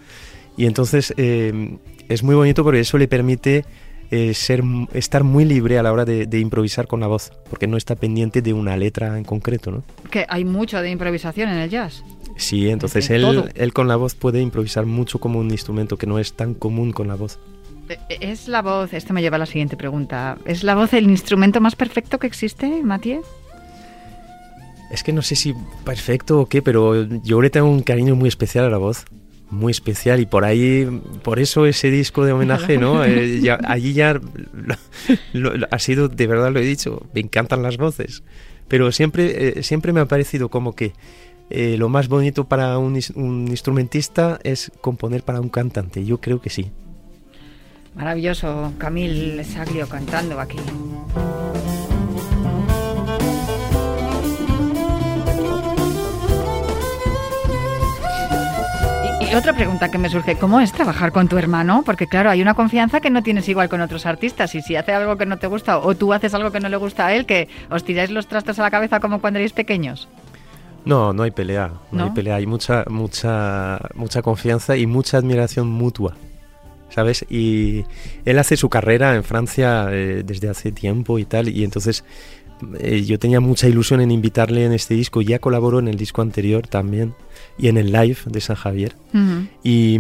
Y 0.58 0.66
entonces 0.66 1.14
eh, 1.16 1.78
es 2.10 2.22
muy 2.22 2.36
bonito 2.36 2.66
porque 2.66 2.82
eso 2.82 2.98
le 2.98 3.08
permite 3.08 3.64
eh, 4.10 4.34
ser, 4.34 4.62
estar 4.92 5.24
muy 5.24 5.46
libre 5.46 5.80
a 5.80 5.84
la 5.84 5.94
hora 5.94 6.04
de, 6.04 6.26
de, 6.26 6.40
improvisar 6.42 6.86
con 6.88 7.00
la 7.00 7.08
voz, 7.08 7.32
porque 7.50 7.66
no 7.66 7.78
está 7.78 7.96
pendiente 7.96 8.42
de 8.42 8.52
una 8.52 8.76
letra 8.76 9.18
en 9.18 9.24
concreto. 9.24 9.72
¿no? 9.72 9.84
Que 10.10 10.26
hay 10.28 10.44
mucho 10.44 10.82
de 10.82 10.90
improvisación 10.90 11.48
en 11.48 11.60
el 11.60 11.70
jazz. 11.70 12.04
Sí, 12.36 12.68
entonces 12.68 13.10
él, 13.10 13.54
él 13.56 13.72
con 13.72 13.88
la 13.88 13.96
voz 13.96 14.16
puede 14.16 14.42
improvisar 14.42 14.86
mucho 14.86 15.20
como 15.20 15.40
un 15.40 15.50
instrumento 15.50 15.96
que 15.96 16.08
no 16.08 16.20
es 16.20 16.34
tan 16.34 16.56
común 16.56 16.92
con 16.92 17.08
la 17.08 17.16
voz. 17.16 17.40
Eh, 17.88 18.18
¿Es 18.20 18.50
la 18.50 18.62
voz, 18.62 18.94
esto 18.94 19.14
me 19.14 19.22
lleva 19.22 19.38
a 19.38 19.40
la 19.40 19.46
siguiente 19.46 19.78
pregunta, 19.78 20.38
¿es 20.44 20.66
la 20.66 20.76
voz 20.76 20.92
el 20.92 21.10
instrumento 21.10 21.62
más 21.62 21.78
perfecto 21.78 22.20
que 22.20 22.28
existe, 22.28 22.84
Matías? 22.84 23.24
Es 24.92 25.04
que 25.04 25.14
no 25.14 25.22
sé 25.22 25.36
si 25.36 25.56
perfecto 25.86 26.42
o 26.42 26.46
qué, 26.48 26.62
pero 26.62 27.04
yo 27.24 27.42
le 27.42 27.50
tengo 27.50 27.70
un 27.70 27.82
cariño 27.82 28.16
muy 28.16 28.28
especial 28.28 28.66
a 28.66 28.70
la 28.70 28.78
voz. 28.78 29.06
Muy 29.50 29.72
especial 29.72 30.22
y 30.22 30.26
por 30.26 30.46
ahí, 30.46 30.88
por 31.24 31.40
eso 31.40 31.66
ese 31.66 31.92
disco 31.92 32.24
de 32.24 32.32
homenaje, 32.32 32.78
¿no? 32.78 33.04
Eh, 33.04 33.42
ya, 33.42 33.60
allí 33.66 33.94
ya 33.94 34.14
lo, 35.34 35.58
lo, 35.58 35.68
ha 35.70 35.80
sido, 35.80 36.08
de 36.08 36.28
verdad 36.28 36.54
lo 36.54 36.60
he 36.60 36.64
dicho, 36.64 37.06
me 37.14 37.20
encantan 37.20 37.62
las 37.62 37.76
voces. 37.78 38.24
Pero 38.70 38.94
siempre, 38.94 39.60
eh, 39.60 39.64
siempre 39.64 39.92
me 39.92 40.00
ha 40.00 40.06
parecido 40.06 40.48
como 40.48 40.74
que 40.74 40.94
eh, 41.50 41.76
lo 41.78 41.90
más 41.90 42.08
bonito 42.08 42.46
para 42.46 42.78
un, 42.78 42.98
un 43.16 43.48
instrumentista 43.50 44.40
es 44.44 44.72
componer 44.80 45.24
para 45.24 45.42
un 45.42 45.50
cantante. 45.50 46.06
Yo 46.06 46.22
creo 46.22 46.40
que 46.40 46.50
sí. 46.50 46.72
Maravilloso, 47.96 48.74
Camil 48.78 49.44
Saglio 49.44 49.88
cantando 49.90 50.40
aquí. 50.40 50.58
Y 59.32 59.34
otra 59.34 59.54
pregunta 59.54 59.90
que 59.90 59.98
me 59.98 60.10
surge, 60.10 60.36
¿cómo 60.36 60.60
es 60.60 60.74
trabajar 60.74 61.14
con 61.14 61.30
tu 61.30 61.38
hermano? 61.38 61.84
Porque 61.86 62.06
claro, 62.06 62.30
hay 62.30 62.42
una 62.42 62.54
confianza 62.54 63.00
que 63.00 63.10
no 63.10 63.24
tienes 63.24 63.48
igual 63.48 63.70
con 63.70 63.80
otros 63.80 64.06
artistas 64.06 64.54
y 64.56 64.62
si 64.62 64.76
hace 64.76 64.92
algo 64.92 65.16
que 65.16 65.26
no 65.26 65.40
te 65.40 65.48
gusta 65.48 65.78
o 65.78 65.96
tú 65.96 66.12
haces 66.12 66.34
algo 66.34 66.52
que 66.52 66.60
no 66.60 66.68
le 66.68 66.76
gusta 66.76 67.06
a 67.06 67.14
él, 67.14 67.26
que 67.26 67.48
os 67.70 67.86
tiráis 67.86 68.12
los 68.12 68.28
trastos 68.28 68.60
a 68.60 68.64
la 68.64 68.70
cabeza 68.70 69.00
como 69.00 69.22
cuando 69.22 69.40
erais 69.40 69.54
pequeños. 69.54 70.10
No, 70.84 71.14
no 71.14 71.24
hay 71.24 71.32
pelea, 71.32 71.72
no, 71.94 71.98
¿No? 71.98 72.04
hay 72.06 72.10
pelea, 72.10 72.36
hay 72.36 72.46
mucha, 72.46 72.84
mucha, 72.90 73.80
mucha 73.96 74.22
confianza 74.22 74.76
y 74.76 74.86
mucha 74.86 75.20
admiración 75.20 75.70
mutua. 75.70 76.14
¿Sabes? 76.90 77.26
Y 77.30 77.86
él 78.26 78.38
hace 78.38 78.58
su 78.58 78.68
carrera 78.68 79.16
en 79.16 79.24
Francia 79.24 79.88
eh, 79.92 80.24
desde 80.26 80.50
hace 80.50 80.74
tiempo 80.74 81.20
y 81.20 81.24
tal, 81.24 81.48
y 81.48 81.64
entonces 81.64 82.04
eh, 82.80 83.04
yo 83.04 83.18
tenía 83.18 83.40
mucha 83.40 83.70
ilusión 83.70 84.02
en 84.02 84.12
invitarle 84.12 84.66
en 84.66 84.74
este 84.74 84.94
disco, 84.94 85.22
ya 85.22 85.40
colaboró 85.40 85.80
en 85.80 85.88
el 85.88 85.96
disco 85.96 86.22
anterior 86.22 86.68
también 86.68 87.16
y 87.58 87.68
en 87.68 87.78
el 87.78 87.92
live 87.92 88.18
de 88.26 88.42
San 88.42 88.56
Javier. 88.56 88.96
Uh 89.14 89.18
-huh. 89.18 89.48
y, 89.64 90.00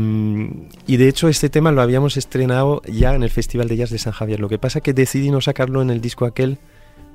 y, 0.87 0.97
de 0.97 1.07
hecho 1.07 1.27
este 1.27 1.49
tema 1.49 1.71
lo 1.71 1.81
habíamos 1.81 2.17
estrenado 2.17 2.81
ya 2.87 3.13
en 3.13 3.23
el 3.23 3.29
Festival 3.29 3.67
de 3.67 3.77
Jazz 3.77 3.89
de 3.89 3.97
San 3.97 4.13
Javier. 4.13 4.39
Lo 4.39 4.49
que 4.49 4.57
pasa 4.57 4.81
que 4.81 4.93
decidí 4.93 5.31
no 5.31 5.41
sacarlo 5.41 5.81
en 5.81 5.89
el 5.89 6.01
disco 6.01 6.25
aquel 6.25 6.57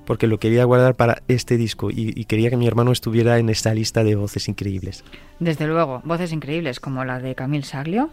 porque 0.06 0.26
lo 0.28 0.38
quería 0.38 0.64
guardar 0.64 0.94
para 0.94 1.22
este 1.28 1.56
disco 1.56 1.90
y, 1.90 2.12
y, 2.14 2.24
quería 2.24 2.48
que 2.48 2.56
mi 2.56 2.66
hermano 2.66 2.92
estuviera 2.92 3.38
en 3.38 3.48
esta 3.48 3.74
lista 3.74 4.04
de 4.04 4.14
voces 4.14 4.48
increíbles. 4.48 5.04
Desde 5.40 5.66
luego, 5.66 6.00
voces 6.04 6.32
increíbles 6.32 6.80
como 6.80 7.04
la 7.04 7.18
de 7.18 7.34
Camille 7.34 7.64
Saglio. 7.64 8.10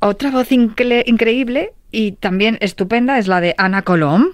Otra 0.00 0.30
voz 0.30 0.52
incre 0.52 1.04
increíble 1.06 1.72
y 1.90 2.12
también 2.12 2.56
estupenda 2.60 3.18
es 3.18 3.26
la 3.26 3.40
de 3.40 3.54
Ana 3.58 3.82
Colom, 3.82 4.26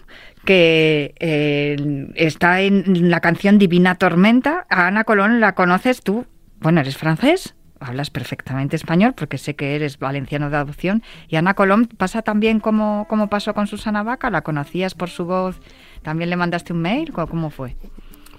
que 0.44 1.14
eh, 1.18 2.12
está 2.14 2.60
en 2.60 3.10
la 3.10 3.20
canción 3.20 3.58
Divina 3.58 3.96
Tormenta. 3.96 4.66
A 4.68 4.86
Ana 4.86 5.04
Colón 5.04 5.40
la 5.40 5.54
conoces 5.54 6.02
tú. 6.02 6.26
Bueno, 6.60 6.80
¿eres 6.80 6.96
francés? 6.96 7.54
hablas 7.80 8.10
perfectamente 8.10 8.76
español 8.76 9.14
porque 9.14 9.38
sé 9.38 9.54
que 9.54 9.74
eres 9.76 9.98
valenciano 9.98 10.50
de 10.50 10.56
adopción. 10.56 11.02
Y 11.28 11.36
Ana 11.36 11.54
Colom 11.54 11.86
pasa 11.86 12.22
también 12.22 12.60
como, 12.60 13.06
como 13.08 13.28
pasó 13.28 13.54
con 13.54 13.66
Susana 13.66 14.02
Vaca, 14.02 14.30
¿la 14.30 14.42
conocías 14.42 14.94
por 14.94 15.10
su 15.10 15.24
voz? 15.26 15.60
¿También 16.02 16.30
le 16.30 16.36
mandaste 16.36 16.72
un 16.72 16.80
mail? 16.80 17.12
¿Cómo 17.12 17.50
fue? 17.50 17.76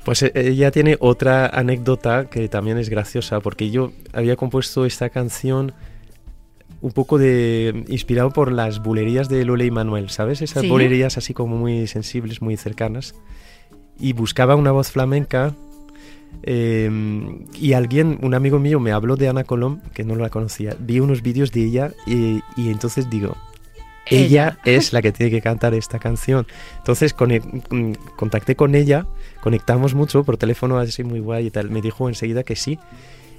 Pues 0.03 0.23
eh, 0.23 0.31
ella 0.33 0.71
tiene 0.71 0.97
otra 0.99 1.47
anécdota 1.47 2.29
que 2.29 2.47
también 2.47 2.77
es 2.77 2.89
graciosa, 2.89 3.39
porque 3.39 3.69
yo 3.71 3.91
había 4.13 4.35
compuesto 4.35 4.85
esta 4.85 5.09
canción 5.09 5.73
un 6.85 6.91
poco 6.91 7.17
de 7.17 7.83
inspirado 7.87 8.29
por 8.29 8.51
las 8.51 8.77
bulerías 8.83 9.27
de 9.27 9.43
Lole 9.43 9.65
y 9.65 9.71
Manuel, 9.71 10.11
¿sabes? 10.11 10.43
Esas 10.43 10.61
Sí. 10.61 10.69
bulerías 10.69 11.17
así 11.17 11.33
como 11.33 11.57
muy 11.57 11.87
sensibles, 11.87 12.43
muy 12.43 12.57
cercanas. 12.57 13.15
Y 13.99 14.13
buscaba 14.13 14.55
una 14.55 14.71
voz 14.71 14.91
flamenca. 14.91 15.55
eh, 16.43 16.91
y 17.59 17.73
alguien, 17.73 18.19
un 18.21 18.33
amigo 18.35 18.59
mío, 18.59 18.79
me 18.79 18.91
habló 18.91 19.15
de 19.15 19.29
Ana 19.29 19.45
Colom, 19.45 19.79
que 19.93 20.03
no 20.03 20.15
la 20.15 20.29
conocía. 20.29 20.75
Vi 20.79 20.99
unos 20.99 21.21
vídeos 21.23 21.51
de 21.53 21.63
ella 21.63 21.91
y, 22.05 22.41
y 22.57 22.69
entonces 22.69 23.09
digo, 23.09 23.35
ella 24.07 24.57
es 24.65 24.91
la 24.93 25.01
que 25.01 25.11
tiene 25.13 25.31
que 25.31 25.41
cantar 25.41 25.73
esta 25.73 25.97
canción. 25.97 26.45
Entonces 26.77 27.15
mm, 27.17 27.91
contacté 28.17 28.55
con 28.55 28.75
ella, 28.75 29.07
conectamos 29.41 29.95
mucho 29.95 30.23
por 30.23 30.37
teléfono 30.37 30.77
así 30.77 31.03
muy 31.03 31.19
guay 31.19 31.47
y 31.47 31.51
tal. 31.51 31.71
Me 31.71 31.81
dijo 31.81 32.09
enseguida 32.09 32.43
que 32.43 32.55
sí. 32.57 32.77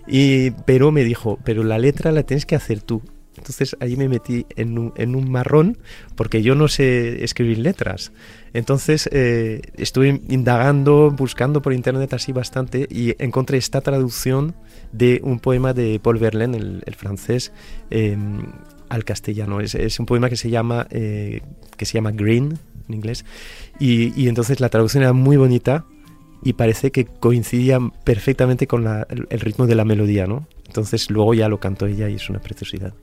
Y, 0.09 0.51
pero 0.65 0.91
me 0.91 1.05
dijo, 1.05 1.39
pero 1.45 1.63
la 1.65 1.79
letra 1.79 2.11
la 2.13 2.23
tienes 2.25 2.47
que 2.47 2.57
hacer 2.57 2.81
tú. 2.81 3.03
Entonces 3.37 3.77
ahí 3.81 3.97
me 3.97 4.09
metí 4.09 4.47
en 4.57 4.79
un, 4.79 4.93
en 4.97 5.15
un 5.15 5.31
marrón 5.31 5.79
porque 6.15 6.43
yo 6.43 6.55
no 6.55 6.69
sé 6.69 7.23
escribir 7.25 7.59
letras. 7.59 8.13
Entonces 8.55 9.09
eh, 9.13 9.61
estuve 9.77 10.21
indagando, 10.29 11.11
buscando 11.11 11.61
por 11.63 11.73
internet 11.73 12.13
así 12.15 12.33
bastante 12.33 12.87
y 12.91 13.15
encontré 13.23 13.59
esta 13.59 13.81
traducción 13.83 14.55
de 14.93 15.21
un 15.23 15.41
poema 15.41 15.75
de 15.75 16.01
Paul 16.03 16.19
Verlaine, 16.19 16.57
el, 16.57 16.83
el 16.87 16.95
francés, 16.95 17.53
eh, 17.91 18.17
al 18.89 19.05
castellano. 19.05 19.61
Es, 19.61 19.75
es 19.75 19.99
un 20.01 20.07
poema 20.07 20.31
que 20.31 20.37
se 20.37 20.49
llama, 20.49 20.87
eh, 20.91 21.43
que 21.77 21.85
se 21.85 21.95
llama 21.95 22.13
Green 22.13 22.59
en 22.89 22.95
inglés. 22.95 23.25
Y, 23.79 24.19
y 24.21 24.29
entonces 24.29 24.61
la 24.61 24.69
traducción 24.71 25.03
era 25.03 25.13
muy 25.13 25.37
bonita 25.37 25.85
y 26.43 26.53
parece 26.53 26.91
que 26.93 27.05
coincidía 27.05 27.79
perfectamente 28.05 28.67
con 28.67 28.85
la- 28.85 29.07
el, 29.11 29.27
el 29.29 29.41
ritmo 29.41 29.67
de 29.67 29.75
la 29.75 29.85
melodía, 29.85 30.27
¿no? 30.27 30.47
Entonces 30.67 31.11
luego 31.11 31.35
ya 31.35 31.49
lo 31.49 31.59
cantó 31.59 31.87
ella 31.87 32.09
y 32.09 32.15
es 32.15 32.31
una 32.31 32.39
preciosidad. 32.39 32.95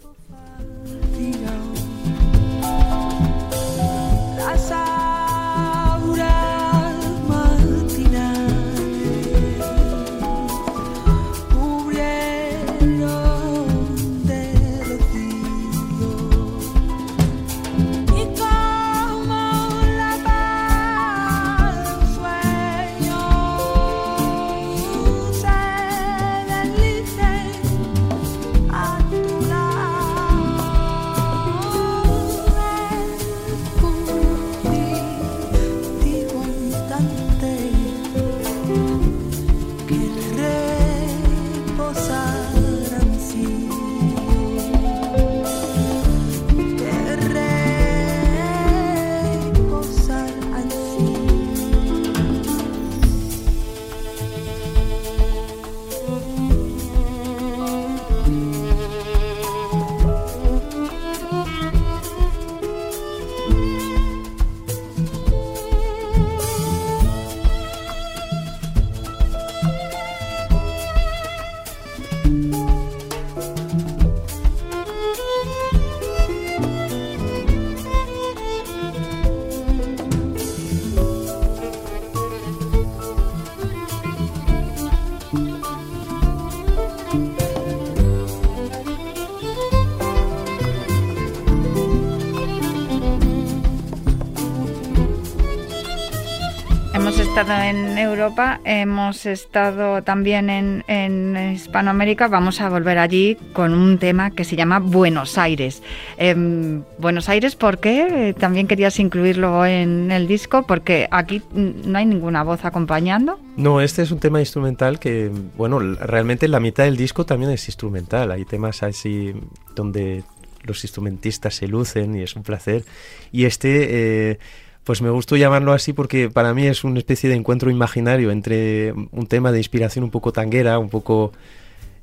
Estado 97.36 97.64
en 97.64 97.98
Europa, 97.98 98.60
hemos 98.64 99.26
estado 99.26 100.04
también 100.04 100.52
en, 100.52 100.84
en 100.88 101.54
Hispanoamérica. 101.54 102.28
Vamos 102.28 102.62
a 102.62 102.70
volver 102.70 103.00
allí 103.00 103.38
con 103.54 103.74
un 103.74 103.98
tema 103.98 104.30
que 104.30 104.44
se 104.44 104.56
llama 104.56 104.78
Buenos 104.78 105.40
Aires. 105.40 105.82
Em, 106.18 106.84
Buenos 107.00 107.30
Aires, 107.30 107.56
¿por 107.56 107.80
qué? 107.80 108.30
Eh, 108.30 108.34
También 108.36 108.68
querías 108.68 109.00
incluirlo 109.00 109.66
en 109.66 110.12
el 110.12 110.28
disco, 110.28 110.62
porque 110.68 111.08
aquí 111.10 111.42
no 111.56 111.98
hay 111.98 112.06
ninguna 112.06 112.44
voz 112.44 112.66
acompañando. 112.66 113.40
No, 113.58 113.82
este 113.82 114.04
es 114.04 114.12
un 114.12 114.20
tema 114.20 114.40
instrumental 114.40 115.00
que, 115.00 115.32
bueno, 115.58 115.80
realmente 115.80 116.48
la 116.48 116.60
mitad 116.60 116.84
del 116.84 116.98
disco 116.98 117.26
también 117.26 117.50
es 117.50 117.68
instrumental. 117.68 118.30
Hay 118.30 118.46
temas 118.46 118.84
así 118.84 119.34
donde 119.74 120.24
los 120.62 120.84
instrumentistas 120.84 121.56
se 121.56 121.68
lucen 121.68 122.16
y 122.16 122.22
es 122.22 122.36
un 122.36 122.44
placer. 122.44 122.86
Y 123.32 123.46
este, 123.46 124.30
eh, 124.32 124.40
pues 124.84 125.02
me 125.02 125.10
gustó 125.10 125.36
llamarlo 125.38 125.72
así 125.74 125.94
porque 125.94 126.30
para 126.30 126.54
mí 126.54 126.66
es 126.68 126.84
una 126.84 127.00
especie 127.00 127.30
de 127.30 127.36
encuentro 127.36 127.70
imaginario 127.72 128.32
entre 128.32 128.92
un 128.94 129.28
tema 129.28 129.52
de 129.52 129.60
inspiración 129.60 130.04
un 130.04 130.12
poco 130.12 130.32
tanguera, 130.32 130.78
un 130.80 130.90
poco... 130.90 131.32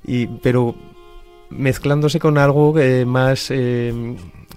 Y, 0.06 0.26
pero 0.26 0.74
mezclándose 1.50 2.18
con 2.20 2.38
algo 2.38 2.78
eh, 2.78 3.04
más, 3.04 3.50
eh, 3.50 3.92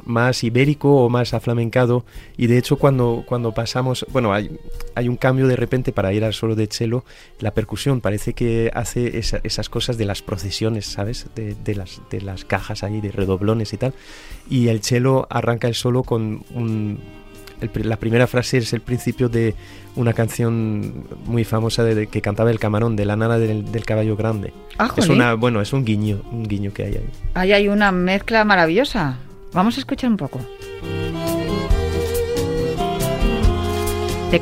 más 0.06 0.44
ibérico 0.44 1.04
o 1.04 1.10
más 1.10 1.34
aflamencado. 1.34 2.06
Y 2.38 2.48
de 2.48 2.58
hecho 2.58 2.78
cuando, 2.78 3.24
cuando 3.28 3.52
pasamos, 3.54 4.06
bueno, 4.14 4.32
hay, 4.34 4.58
hay 4.96 5.10
un 5.10 5.18
cambio 5.18 5.48
de 5.48 5.56
repente 5.56 5.92
para 5.92 6.14
ir 6.14 6.24
al 6.24 6.34
solo 6.34 6.56
de 6.56 6.68
cello, 6.68 7.04
la 7.40 7.52
percusión 7.52 8.00
parece 8.00 8.34
que 8.34 8.72
hace 8.74 9.18
esa- 9.18 9.42
esas 9.44 9.68
cosas 9.70 9.98
de 9.98 10.06
las 10.06 10.22
procesiones, 10.22 10.86
¿sabes? 10.86 11.28
De, 11.36 11.76
las, 11.76 12.00
de 12.10 12.22
las 12.22 12.46
cajas 12.46 12.84
ahí, 12.84 13.02
de 13.02 13.12
redoblones 13.12 13.74
y 13.74 13.78
tal. 13.78 13.94
Y 14.50 14.68
el 14.70 14.82
cello 14.82 15.28
arranca 15.30 15.68
el 15.68 15.76
solo 15.76 16.04
con 16.04 16.46
un... 16.54 17.00
el 17.62 17.90
la 17.90 17.98
primera 17.98 18.28
frase 18.28 18.58
es 18.58 18.74
el 18.74 18.82
principio 18.82 19.30
de 19.30 19.56
una 19.96 20.14
canción 20.14 21.06
muy 21.26 21.44
famosa 21.44 21.84
de, 21.84 21.96
de- 21.96 22.08
que 22.08 22.22
cantaba 22.22 22.52
el 22.52 22.60
camarón, 22.60 22.96
de 22.96 23.06
la 23.06 23.16
nana 23.16 23.38
del, 23.38 23.72
del 23.72 23.86
caballo 23.86 24.16
grande. 24.16 24.54
Ah, 24.78 24.92
Es 24.98 25.08
una, 25.10 25.34
bueno, 25.36 25.62
es 25.62 25.72
un 25.74 25.86
guiño, 25.86 26.22
un 26.32 26.44
guiño 26.44 26.72
que 26.74 26.84
hay 26.84 26.96
ahí. 26.96 27.10
Ahí 27.36 27.52
hay 27.54 27.68
una 27.68 27.92
mezcla 27.92 28.44
maravillosa. 28.44 29.18
Vamos 29.54 29.78
a 29.78 29.80
escuchar 29.82 30.10
un 30.10 30.18
poco. 30.18 30.40
De 34.32 34.40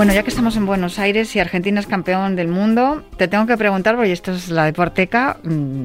Bueno, 0.00 0.14
ya 0.14 0.22
que 0.22 0.30
estamos 0.30 0.56
en 0.56 0.64
Buenos 0.64 0.98
Aires 0.98 1.36
y 1.36 1.40
Argentina 1.40 1.78
es 1.78 1.86
campeón 1.86 2.34
del 2.34 2.48
mundo, 2.48 3.04
te 3.18 3.28
tengo 3.28 3.44
que 3.44 3.58
preguntar, 3.58 3.96
porque 3.96 4.12
esto 4.12 4.32
es 4.32 4.48
la 4.48 4.64
deporteca, 4.64 5.36
mm, 5.42 5.84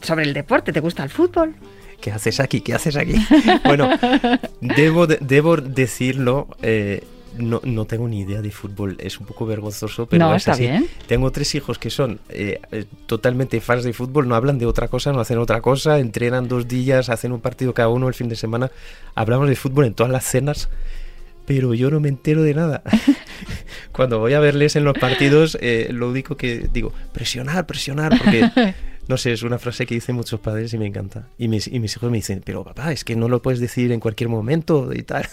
sobre 0.00 0.24
el 0.24 0.32
deporte. 0.32 0.72
¿Te 0.72 0.80
gusta 0.80 1.02
el 1.04 1.10
fútbol? 1.10 1.54
¿Qué 2.00 2.10
haces 2.10 2.40
aquí? 2.40 2.62
¿Qué 2.62 2.72
haces 2.72 2.96
aquí? 3.02 3.14
bueno, 3.64 3.90
debo, 4.62 5.06
de- 5.06 5.18
debo 5.20 5.58
decirlo, 5.58 6.48
eh, 6.62 7.04
no, 7.36 7.60
no 7.62 7.84
tengo 7.84 8.08
ni 8.08 8.20
idea 8.20 8.40
de 8.40 8.50
fútbol. 8.50 8.96
Es 8.98 9.20
un 9.20 9.26
poco 9.26 9.44
vergonzoso, 9.44 10.06
pero 10.06 10.24
No, 10.26 10.34
es 10.34 10.40
está 10.40 10.52
así. 10.52 10.62
bien. 10.62 10.86
Tengo 11.06 11.30
tres 11.30 11.54
hijos 11.54 11.78
que 11.78 11.90
son 11.90 12.20
eh, 12.30 12.58
eh, 12.72 12.86
totalmente 13.04 13.60
fans 13.60 13.84
de 13.84 13.92
fútbol, 13.92 14.26
no 14.28 14.34
hablan 14.34 14.56
de 14.58 14.64
otra 14.64 14.88
cosa, 14.88 15.12
no 15.12 15.20
hacen 15.20 15.36
otra 15.36 15.60
cosa, 15.60 15.98
entrenan 15.98 16.48
dos 16.48 16.66
días, 16.68 17.10
hacen 17.10 17.32
un 17.32 17.40
partido 17.42 17.74
cada 17.74 17.90
uno 17.90 18.08
el 18.08 18.14
fin 18.14 18.30
de 18.30 18.36
semana. 18.36 18.70
Hablamos 19.14 19.46
de 19.50 19.56
fútbol 19.56 19.84
en 19.84 19.92
todas 19.92 20.10
las 20.10 20.24
cenas, 20.24 20.70
pero 21.46 21.74
yo 21.74 21.90
no 21.90 22.00
me 22.00 22.08
entero 22.08 22.42
de 22.42 22.54
nada. 22.54 22.82
Cuando 23.92 24.18
voy 24.18 24.34
a 24.34 24.40
verles 24.40 24.76
en 24.76 24.84
los 24.84 24.98
partidos, 24.98 25.56
eh, 25.60 25.88
lo 25.92 26.10
único 26.10 26.36
que 26.36 26.68
digo, 26.72 26.92
presionar, 27.12 27.66
presionar, 27.66 28.16
porque 28.18 28.50
no 29.08 29.16
sé, 29.16 29.32
es 29.32 29.42
una 29.42 29.58
frase 29.58 29.86
que 29.86 29.94
dicen 29.94 30.16
muchos 30.16 30.40
padres 30.40 30.72
y 30.74 30.78
me 30.78 30.86
encanta. 30.86 31.28
Y 31.38 31.48
mis, 31.48 31.68
y 31.68 31.78
mis 31.80 31.96
hijos 31.96 32.10
me 32.10 32.18
dicen, 32.18 32.42
pero 32.44 32.64
papá, 32.64 32.92
es 32.92 33.04
que 33.04 33.16
no 33.16 33.28
lo 33.28 33.42
puedes 33.42 33.60
decir 33.60 33.92
en 33.92 34.00
cualquier 34.00 34.28
momento 34.28 34.90
y 34.92 35.02
tal. 35.02 35.26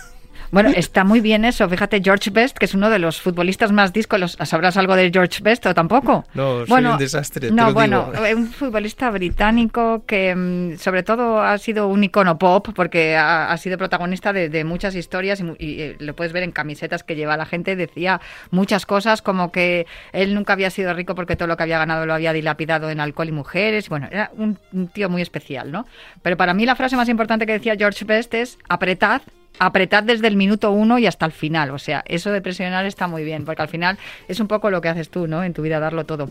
Bueno, 0.51 0.69
está 0.75 1.03
muy 1.03 1.21
bien 1.21 1.45
eso. 1.45 1.67
Fíjate, 1.69 2.01
George 2.03 2.29
Best, 2.29 2.57
que 2.57 2.65
es 2.65 2.73
uno 2.73 2.89
de 2.89 2.99
los 2.99 3.21
futbolistas 3.21 3.71
más 3.71 3.93
discos. 3.93 4.37
¿Sabrás 4.43 4.75
algo 4.75 4.95
de 4.95 5.09
George 5.11 5.41
Best 5.41 5.65
o 5.65 5.73
tampoco? 5.73 6.25
No, 6.33 6.65
soy 6.65 6.85
un 6.85 6.97
desastre, 6.97 7.47
te 7.47 7.53
No, 7.53 7.67
lo 7.67 7.73
bueno, 7.73 8.09
digo. 8.13 8.37
un 8.37 8.47
futbolista 8.51 9.09
británico 9.09 10.03
que 10.05 10.35
mm, 10.35 10.77
sobre 10.77 11.03
todo 11.03 11.41
ha 11.41 11.57
sido 11.57 11.87
un 11.87 12.03
icono 12.03 12.37
pop 12.37 12.67
porque 12.75 13.15
ha, 13.15 13.51
ha 13.51 13.57
sido 13.57 13.77
protagonista 13.77 14.33
de, 14.33 14.49
de 14.49 14.63
muchas 14.65 14.93
historias 14.95 15.39
y, 15.39 15.43
y, 15.57 15.81
eh, 15.81 15.95
lo 15.99 16.15
puedes 16.15 16.33
ver 16.33 16.43
en 16.43 16.51
camisetas 16.51 17.03
que 17.03 17.15
lleva 17.15 17.37
la 17.37 17.45
gente. 17.45 17.75
Decía 17.77 18.19
muchas 18.49 18.85
cosas 18.85 19.21
como 19.21 19.51
que 19.51 19.87
él 20.11 20.35
nunca 20.35 20.53
había 20.53 20.69
sido 20.69 20.93
rico 20.93 21.15
porque 21.15 21.35
todo 21.37 21.47
lo 21.47 21.55
que 21.55 21.63
había 21.63 21.79
ganado 21.79 22.05
lo 22.05 22.13
había 22.13 22.33
dilapidado 22.33 22.89
en 22.89 22.99
alcohol 22.99 23.29
y 23.29 23.31
mujeres. 23.31 23.87
Bueno, 23.87 24.07
era 24.11 24.31
un, 24.35 24.57
un 24.73 24.89
tío 24.89 25.09
muy 25.09 25.21
especial, 25.21 25.71
¿no? 25.71 25.85
Pero 26.21 26.35
para 26.35 26.53
mí 26.53 26.65
la 26.65 26.75
frase 26.75 26.97
más 26.97 27.07
importante 27.07 27.45
que 27.45 27.53
decía 27.53 27.75
George 27.77 28.03
Best 28.03 28.33
es 28.33 28.57
apretad 28.67 29.21
apretad 29.59 30.03
desde 30.03 30.27
el 30.27 30.35
minuto 30.35 30.71
uno 30.71 30.99
y 30.99 31.05
hasta 31.05 31.25
el 31.25 31.31
final. 31.31 31.71
O 31.71 31.79
sea, 31.79 32.03
eso 32.07 32.31
de 32.31 32.41
presionar 32.41 32.85
está 32.85 33.07
muy 33.07 33.23
bien, 33.23 33.45
porque 33.45 33.61
al 33.61 33.67
final 33.67 33.97
es 34.27 34.39
un 34.39 34.47
poco 34.47 34.69
lo 34.69 34.81
que 34.81 34.89
haces 34.89 35.09
tú, 35.09 35.27
¿no? 35.27 35.43
En 35.43 35.53
tu 35.53 35.61
vida, 35.61 35.79
darlo 35.79 36.05
todo. 36.05 36.29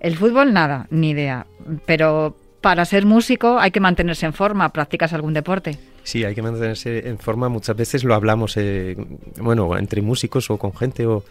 El 0.00 0.16
fútbol, 0.16 0.52
nada, 0.52 0.86
ni 0.90 1.10
idea. 1.10 1.46
Pero 1.86 2.36
para 2.60 2.84
ser 2.84 3.06
músico 3.06 3.58
hay 3.58 3.70
que 3.70 3.80
mantenerse 3.80 4.26
en 4.26 4.32
forma. 4.32 4.72
¿Practicas 4.72 5.12
algún 5.12 5.34
deporte? 5.34 5.78
Sí, 6.04 6.24
hay 6.24 6.34
que 6.34 6.42
mantenerse 6.42 7.08
en 7.08 7.18
forma. 7.18 7.48
Muchas 7.48 7.76
veces 7.76 8.04
lo 8.04 8.14
hablamos, 8.14 8.56
eh, 8.56 8.96
bueno, 9.38 9.76
entre 9.76 10.02
músicos 10.02 10.50
o 10.50 10.56
con 10.56 10.74
gente. 10.74 11.06
O... 11.06 11.24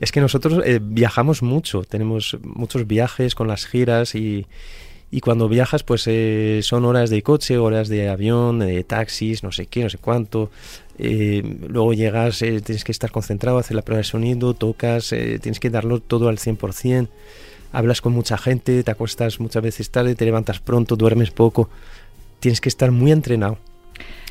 Es 0.00 0.12
que 0.12 0.20
nosotros 0.20 0.62
eh, 0.64 0.80
viajamos 0.82 1.42
mucho, 1.42 1.82
tenemos 1.82 2.38
muchos 2.42 2.86
viajes 2.86 3.34
con 3.34 3.48
las 3.48 3.66
giras 3.66 4.14
y, 4.14 4.46
y 5.10 5.20
cuando 5.20 5.48
viajas, 5.48 5.82
pues 5.82 6.04
eh, 6.06 6.60
son 6.62 6.84
horas 6.84 7.10
de 7.10 7.22
coche, 7.22 7.58
horas 7.58 7.88
de 7.88 8.08
avión, 8.08 8.60
de 8.60 8.84
taxis, 8.84 9.42
no 9.42 9.50
sé 9.50 9.66
qué, 9.66 9.82
no 9.82 9.90
sé 9.90 9.98
cuánto. 9.98 10.50
Eh, 10.98 11.42
luego 11.66 11.94
llegas, 11.94 12.42
eh, 12.42 12.60
tienes 12.60 12.84
que 12.84 12.92
estar 12.92 13.10
concentrado, 13.10 13.58
hacer 13.58 13.74
la 13.74 13.82
prueba 13.82 13.98
de 13.98 14.04
sonido, 14.04 14.54
tocas, 14.54 15.12
eh, 15.12 15.38
tienes 15.40 15.58
que 15.58 15.70
darlo 15.70 15.98
todo 15.98 16.28
al 16.28 16.38
100%. 16.38 17.08
Hablas 17.72 18.00
con 18.00 18.12
mucha 18.12 18.38
gente, 18.38 18.84
te 18.84 18.90
acuestas 18.90 19.40
muchas 19.40 19.62
veces 19.62 19.90
tarde, 19.90 20.14
te 20.14 20.24
levantas 20.24 20.60
pronto, 20.60 20.96
duermes 20.96 21.30
poco. 21.30 21.70
Tienes 22.38 22.60
que 22.60 22.68
estar 22.68 22.92
muy 22.92 23.10
entrenado. 23.10 23.58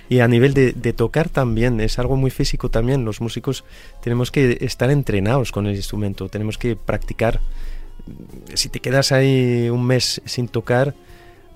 Y 0.07 0.19
a 0.19 0.27
nivel 0.27 0.53
de, 0.53 0.71
de 0.71 0.93
tocar 0.93 1.27
también, 1.27 1.81
es 1.81 1.99
algo 1.99 2.15
muy 2.15 2.31
físico 2.31 2.69
también. 2.69 3.03
Los 3.03 3.19
músicos 3.19 3.63
tenemos 4.01 4.31
que 4.31 4.59
estar 4.61 4.89
entrenados 4.91 5.51
con 5.51 5.67
el 5.67 5.75
instrumento, 5.75 6.29
tenemos 6.29 6.57
que 6.57 6.75
practicar 6.75 7.41
si 8.53 8.69
te 8.69 8.79
quedas 8.79 9.11
ahí 9.11 9.69
un 9.69 9.85
mes 9.85 10.21
sin 10.25 10.47
tocar, 10.47 10.95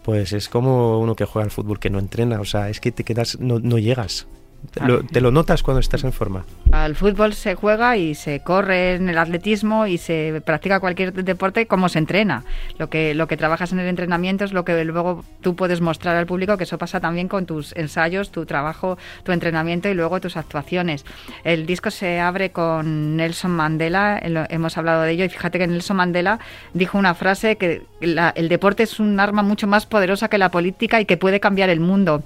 pues 0.03 0.33
es 0.33 0.49
como 0.49 0.99
uno 0.99 1.15
que 1.15 1.25
juega 1.25 1.45
al 1.45 1.51
fútbol 1.51 1.79
que 1.79 1.89
no 1.89 1.99
entrena, 1.99 2.41
o 2.41 2.45
sea, 2.45 2.69
es 2.69 2.79
que 2.79 2.91
te 2.91 3.03
quedas, 3.03 3.39
no, 3.39 3.59
no 3.59 3.77
llegas. 3.77 4.27
Te 4.71 4.85
lo, 4.85 5.03
te 5.03 5.21
lo 5.21 5.31
notas 5.31 5.61
cuando 5.61 5.79
estás 5.81 6.03
en 6.03 6.13
forma. 6.13 6.45
Al 6.71 6.95
fútbol 6.95 7.33
se 7.33 7.53
juega 7.55 7.97
y 7.97 8.15
se 8.15 8.39
corre 8.41 8.95
en 8.95 9.09
el 9.09 9.17
atletismo 9.17 9.85
y 9.85 9.97
se 9.97 10.41
practica 10.45 10.79
cualquier 10.79 11.13
deporte 11.13 11.67
como 11.67 11.89
se 11.89 11.99
entrena. 11.99 12.43
Lo 12.79 12.89
que, 12.89 13.13
lo 13.13 13.27
que 13.27 13.37
trabajas 13.37 13.71
en 13.73 13.79
el 13.79 13.87
entrenamiento 13.87 14.43
es 14.45 14.53
lo 14.53 14.65
que 14.65 14.83
luego 14.85 15.23
tú 15.41 15.55
puedes 15.55 15.81
mostrar 15.81 16.15
al 16.15 16.25
público, 16.25 16.57
que 16.57 16.63
eso 16.63 16.77
pasa 16.77 16.99
también 16.99 17.27
con 17.27 17.45
tus 17.45 17.75
ensayos, 17.75 18.31
tu 18.31 18.45
trabajo, 18.45 18.97
tu 19.23 19.31
entrenamiento 19.31 19.89
y 19.89 19.93
luego 19.93 20.19
tus 20.21 20.37
actuaciones. 20.37 21.05
El 21.43 21.65
disco 21.65 21.91
se 21.91 22.19
abre 22.19 22.51
con 22.51 23.17
Nelson 23.17 23.51
Mandela, 23.51 24.17
el- 24.17 24.45
hemos 24.49 24.77
hablado 24.77 25.03
de 25.03 25.11
ello, 25.11 25.25
y 25.25 25.29
fíjate 25.29 25.59
que 25.59 25.67
Nelson 25.67 25.97
Mandela 25.97 26.39
dijo 26.73 26.97
una 26.97 27.13
frase 27.13 27.57
que 27.57 27.83
la- 28.01 28.29
el 28.35 28.49
deporte 28.49 28.83
es 28.83 28.99
un 28.99 29.19
arma 29.19 29.43
mucho 29.43 29.67
más 29.67 29.85
poderosa 29.85 30.29
que 30.29 30.37
la 30.37 30.49
política 30.49 30.99
y 31.01 31.05
que 31.05 31.17
puede 31.17 31.39
cambiar 31.39 31.69
el 31.69 31.79
mundo. 31.81 32.23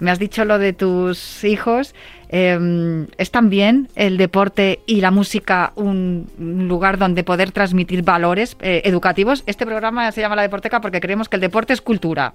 Me 0.00 0.10
has 0.10 0.18
dicho 0.18 0.44
lo 0.44 0.58
de 0.58 0.72
tus 0.72 1.44
hijos. 1.44 1.94
eh, 2.30 3.06
¿Es 3.18 3.30
también 3.30 3.88
el 3.94 4.16
deporte 4.16 4.80
y 4.86 5.00
la 5.00 5.10
música 5.10 5.72
un 5.76 6.26
lugar 6.68 6.98
donde 6.98 7.22
poder 7.22 7.52
transmitir 7.52 8.02
valores 8.02 8.56
eh, 8.60 8.82
educativos? 8.84 9.42
Este 9.46 9.66
programa 9.66 10.10
se 10.12 10.20
llama 10.20 10.36
La 10.36 10.42
Deporteca 10.42 10.80
porque 10.80 11.00
creemos 11.00 11.28
que 11.28 11.36
el 11.36 11.42
deporte 11.42 11.72
es 11.72 11.80
cultura 11.80 12.34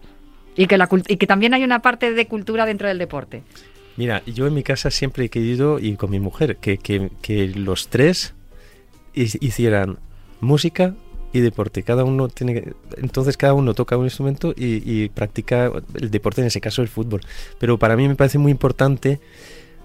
y 0.55 0.67
que, 0.67 1.27
también 1.27 1.53
hay 1.53 1.63
una 1.63 1.81
parte 1.81 2.13
de 2.13 2.27
cultura 2.27 2.65
dentro 2.65 2.87
del 2.87 2.97
deporte. 2.97 3.43
Mira, 3.97 4.21
yo 4.25 4.47
en 4.47 4.53
mi 4.53 4.63
casa 4.63 4.89
siempre 4.91 5.25
he 5.25 5.29
querido, 5.29 5.79
y 5.79 5.95
con 5.95 6.11
mi 6.11 6.19
mujer, 6.19 6.57
que, 6.57 7.51
los 7.55 7.87
tres 7.89 8.33
hi- 9.13 9.37
hicieran 9.41 9.97
música 10.39 10.93
y 11.39 11.41
deporte. 11.41 11.83
Cada 11.83 12.03
uno 12.03 12.27
tiene 12.27 12.73
entonces 12.97 13.37
cada 13.37 13.53
uno 13.53 13.73
toca 13.73 13.97
un 13.97 14.05
instrumento 14.05 14.53
y, 14.55 15.09
practica 15.09 15.71
el 15.93 16.11
deporte, 16.11 16.41
en 16.41 16.47
ese 16.47 16.61
caso 16.61 16.81
el 16.81 16.87
fútbol. 16.87 17.21
Pero 17.59 17.77
para 17.77 17.95
mí 17.95 18.07
me 18.07 18.15
parece 18.15 18.37
muy 18.37 18.51
importante 18.51 19.19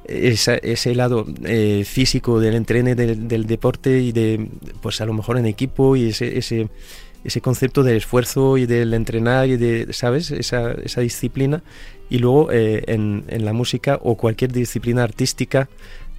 esa- 0.07 0.57
ese 0.57 0.95
lado 0.95 1.27
eh, 1.45 1.85
físico 1.87 2.41
del 2.41 2.55
entrene 2.55 2.95
del, 2.95 3.47
deporte 3.47 4.01
y 4.01 4.13
de, 4.13 4.49
pues 4.83 5.01
a 5.01 5.07
lo 5.07 5.13
mejor 5.13 5.39
en 5.39 5.47
equipo 5.47 5.97
y 5.97 6.09
ese, 6.09 6.39
ese, 6.39 6.69
ese 7.25 7.41
concepto 7.41 7.83
del 7.83 7.97
esfuerzo 7.97 8.57
y 8.59 8.67
del 8.67 8.95
entrenar 8.95 9.49
y 9.49 9.57
de, 9.57 9.93
¿sabes? 9.93 10.31
Esa, 10.31 10.73
esa 10.73 11.01
disciplina. 11.01 11.63
Y 12.09 12.19
luego 12.19 12.51
eh, 12.51 12.83
en, 12.87 13.25
en 13.29 13.45
la 13.45 13.53
música 13.53 13.99
o 14.03 14.17
cualquier 14.17 14.51
disciplina 14.53 15.05
artística 15.05 15.69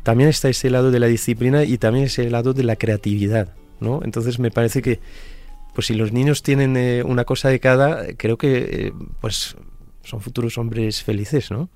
también 0.03 0.29
está 0.29 0.49
ese 0.49 0.69
lado 0.69 0.89
de 0.91 0.99
la 0.99 1.07
disciplina 1.07 1.63
y 1.63 1.77
también 1.77 2.05
ese 2.05 2.29
lado 2.29 2.53
de 2.53 2.63
la 2.63 2.75
creatividad, 2.75 3.53
¿no? 3.81 4.01
Entonces 4.03 4.39
me 4.39 4.51
parece 4.51 4.81
que, 4.81 4.99
pues 5.73 5.87
si 5.87 5.93
los 5.93 6.11
niños 6.11 6.43
tienen 6.43 6.77
eh, 6.77 7.03
una 7.03 7.25
cosa 7.25 7.49
de 7.49 7.59
cada, 7.59 8.13
creo 8.15 8.37
que, 8.37 8.57
eh, 8.57 8.93
pues 9.19 9.55
son 10.03 10.21
futuros 10.21 10.57
hombres 10.57 11.03
felices, 11.03 11.51
¿no? 11.51 11.69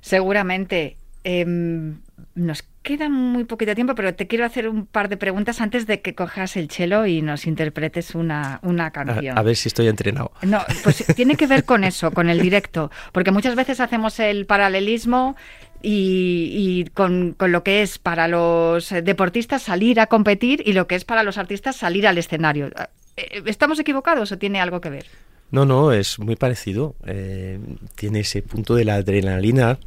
Seguramente. 0.00 0.96
em, 1.24 1.98
nos 2.36 2.62
queda 2.86 3.08
muy 3.08 3.42
poquito 3.42 3.74
tiempo, 3.74 3.96
pero 3.96 4.14
te 4.14 4.28
quiero 4.28 4.44
hacer 4.44 4.68
un 4.68 4.86
par 4.86 5.08
de 5.08 5.16
preguntas 5.16 5.60
antes 5.60 5.88
de 5.88 6.00
que 6.02 6.14
cojas 6.14 6.56
el 6.56 6.68
chelo 6.68 7.04
y 7.04 7.20
nos 7.20 7.48
interpretes 7.48 8.14
una, 8.14 8.60
una 8.62 8.92
canción. 8.92 9.36
a 9.36 9.42
ver 9.42 9.56
si 9.56 9.66
estoy 9.66 9.88
entrenado. 9.88 10.30
No, 10.42 10.60
pues 10.84 11.04
tiene 11.16 11.34
que 11.34 11.48
ver 11.48 11.64
con 11.64 11.82
eso, 11.82 12.12
con 12.12 12.30
el 12.30 12.40
directo, 12.40 12.92
porque 13.10 13.32
muchas 13.32 13.56
veces 13.56 13.80
hacemos 13.80 14.20
el 14.20 14.46
paralelismo 14.46 15.34
y, 15.82 16.52
y 16.54 16.90
con, 16.90 17.32
con 17.32 17.50
lo 17.50 17.64
que 17.64 17.82
es 17.82 17.98
para 17.98 18.28
los 18.28 18.90
deportistas 18.90 19.62
salir 19.62 19.98
a 19.98 20.06
competir 20.06 20.62
y 20.64 20.72
lo 20.72 20.86
que 20.86 20.94
es 20.94 21.04
para 21.04 21.24
los 21.24 21.38
artistas 21.38 21.74
salir 21.74 22.06
al 22.06 22.18
escenario. 22.18 22.70
Eh, 23.16 23.42
¿Estamos 23.46 23.80
equivocados 23.80 24.30
o 24.30 24.38
tiene 24.38 24.60
algo 24.60 24.80
que 24.80 24.90
ver? 24.90 25.06
No, 25.50 25.64
no, 25.64 25.90
es 25.90 26.20
muy 26.20 26.36
parecido. 26.36 26.94
Eh, 27.04 27.58
tiene 27.96 28.20
ese 28.20 28.42
punto 28.42 28.76
de 28.76 28.84
la 28.84 28.94
adrenalina, 28.94 29.80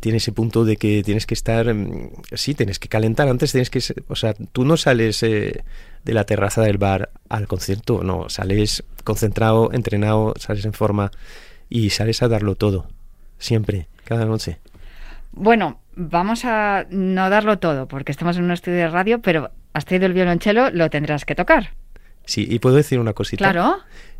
tiene 0.00 0.18
ese 0.18 0.32
punto 0.32 0.64
de 0.64 0.76
que 0.76 1.02
tienes 1.02 1.26
que 1.26 1.34
estar, 1.34 1.72
mm, 1.72 2.10
sí, 2.32 2.54
tienes 2.54 2.78
que 2.78 2.88
calentar 2.88 3.28
antes, 3.28 3.52
tienes 3.52 3.70
que, 3.70 3.80
o 4.08 4.16
sea, 4.16 4.34
tú 4.52 4.64
no 4.64 4.76
sales 4.76 5.22
eh, 5.22 5.64
de 6.04 6.14
la 6.14 6.24
terraza 6.24 6.62
del 6.62 6.78
bar 6.78 7.10
al 7.28 7.46
concierto, 7.46 8.02
no, 8.02 8.28
sales 8.28 8.84
concentrado, 9.04 9.72
entrenado, 9.72 10.34
sales 10.38 10.64
en 10.64 10.72
forma 10.72 11.10
y 11.68 11.90
sales 11.90 12.22
a 12.22 12.28
darlo 12.28 12.54
todo, 12.54 12.88
siempre, 13.38 13.88
cada 14.04 14.24
noche. 14.24 14.58
Bueno, 15.32 15.80
vamos 15.94 16.44
a 16.44 16.86
no 16.90 17.30
darlo 17.30 17.58
todo, 17.58 17.88
porque 17.88 18.12
estamos 18.12 18.36
en 18.36 18.44
un 18.44 18.52
estudio 18.52 18.78
de 18.78 18.88
radio, 18.88 19.20
pero 19.20 19.50
has 19.72 19.84
traído 19.84 20.06
el 20.06 20.14
violonchelo, 20.14 20.70
lo 20.70 20.90
tendrás 20.90 21.24
que 21.24 21.34
tocar. 21.34 21.70
Sí, 22.26 22.46
y 22.48 22.58
puedo 22.58 22.76
decir 22.76 22.98
una 22.98 23.14
cosita. 23.14 23.50
Claro. 23.50 23.78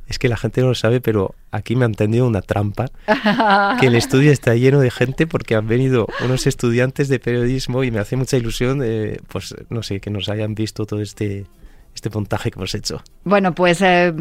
Es 0.08 0.18
que 0.20 0.28
la 0.28 0.36
gente 0.36 0.60
no 0.60 0.68
lo 0.68 0.74
sabe, 0.74 1.00
pero 1.00 1.34
aquí 1.50 1.74
me 1.74 1.84
han 1.84 1.94
tendido 1.94 2.26
una 2.26 2.40
trampa. 2.40 2.86
que 3.80 3.86
el 3.86 3.96
estudio 3.96 4.30
está 4.30 4.54
lleno 4.54 4.80
de 4.80 4.90
gente 4.90 5.26
porque 5.26 5.56
han 5.56 5.66
venido 5.66 6.06
unos 6.24 6.46
estudiantes 6.46 7.08
de 7.08 7.18
periodismo 7.18 7.82
y 7.82 7.90
me 7.90 7.98
hace 7.98 8.16
mucha 8.16 8.36
ilusión, 8.36 8.80
eh, 8.84 9.18
pues 9.28 9.54
no 9.68 9.82
sé, 9.82 10.00
que 10.00 10.10
nos 10.10 10.28
hayan 10.28 10.54
visto 10.54 10.86
todo 10.86 11.02
este, 11.02 11.46
este 11.94 12.08
montaje 12.10 12.52
que 12.52 12.58
hemos 12.58 12.74
hecho. 12.76 13.02
Bueno, 13.24 13.52
pues 13.52 13.82
eh, 13.82 14.12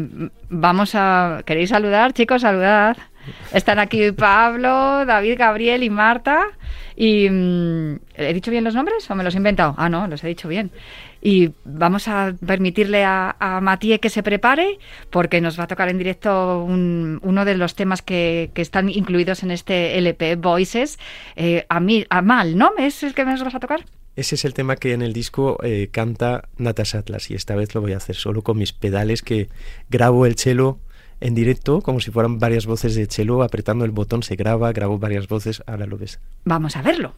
vamos 0.48 0.94
a... 0.94 1.42
¿Queréis 1.46 1.70
saludar, 1.70 2.12
chicos? 2.12 2.42
Saludad. 2.42 2.96
Están 3.52 3.78
aquí 3.78 4.10
Pablo, 4.16 5.04
David, 5.06 5.36
Gabriel 5.38 5.84
y 5.84 5.90
Marta. 5.90 6.46
Y 6.96 7.28
mm, 7.30 7.96
¿He 8.16 8.34
dicho 8.34 8.50
bien 8.50 8.64
los 8.64 8.74
nombres 8.74 9.08
o 9.10 9.14
me 9.14 9.22
los 9.22 9.34
he 9.34 9.36
inventado? 9.36 9.74
Ah, 9.78 9.88
no, 9.88 10.08
los 10.08 10.24
he 10.24 10.28
dicho 10.28 10.48
bien. 10.48 10.70
Y 11.28 11.50
vamos 11.64 12.06
a 12.06 12.34
permitirle 12.46 13.02
a, 13.04 13.34
a 13.40 13.60
Matías 13.60 13.98
que 13.98 14.10
se 14.10 14.22
prepare 14.22 14.78
porque 15.10 15.40
nos 15.40 15.58
va 15.58 15.64
a 15.64 15.66
tocar 15.66 15.88
en 15.88 15.98
directo 15.98 16.62
un- 16.62 17.18
uno 17.22 17.44
de 17.44 17.56
los 17.56 17.74
temas 17.74 18.00
que, 18.00 18.50
que 18.54 18.62
están 18.62 18.88
incluidos 18.88 19.42
en 19.42 19.50
este 19.50 19.98
LP, 19.98 20.36
Voices. 20.36 21.00
Eh, 21.34 21.66
a, 21.68 21.80
mí, 21.80 22.04
a 22.10 22.22
Mal, 22.22 22.56
¿no? 22.56 22.70
¿Es 22.78 23.02
el 23.02 23.12
que 23.12 23.24
nos 23.24 23.42
vas 23.42 23.56
a 23.56 23.58
tocar? 23.58 23.84
Ese 24.14 24.36
es 24.36 24.44
el 24.44 24.54
tema 24.54 24.76
que 24.76 24.92
en 24.92 25.02
el 25.02 25.12
disco 25.12 25.58
eh, 25.64 25.88
canta 25.90 26.44
Natasha 26.58 26.98
Atlas 27.00 27.28
y 27.30 27.34
esta 27.34 27.56
vez 27.56 27.74
lo 27.74 27.80
voy 27.80 27.92
a 27.94 27.96
hacer 27.96 28.14
solo 28.14 28.42
con 28.42 28.56
mis 28.56 28.72
pedales 28.72 29.20
que 29.22 29.48
grabo 29.90 30.26
el 30.26 30.36
cello 30.36 30.78
en 31.20 31.34
directo 31.34 31.80
como 31.82 31.98
si 31.98 32.12
fueran 32.12 32.38
varias 32.38 32.66
voces 32.66 32.94
de 32.94 33.06
cello, 33.06 33.42
apretando 33.42 33.84
el 33.84 33.90
botón 33.90 34.22
se 34.22 34.36
graba, 34.36 34.72
grabo 34.72 34.98
varias 35.00 35.26
voces, 35.26 35.60
ahora 35.66 35.86
lo 35.86 35.98
ves. 35.98 36.20
Vamos 36.44 36.76
a 36.76 36.82
verlo. 36.82 37.14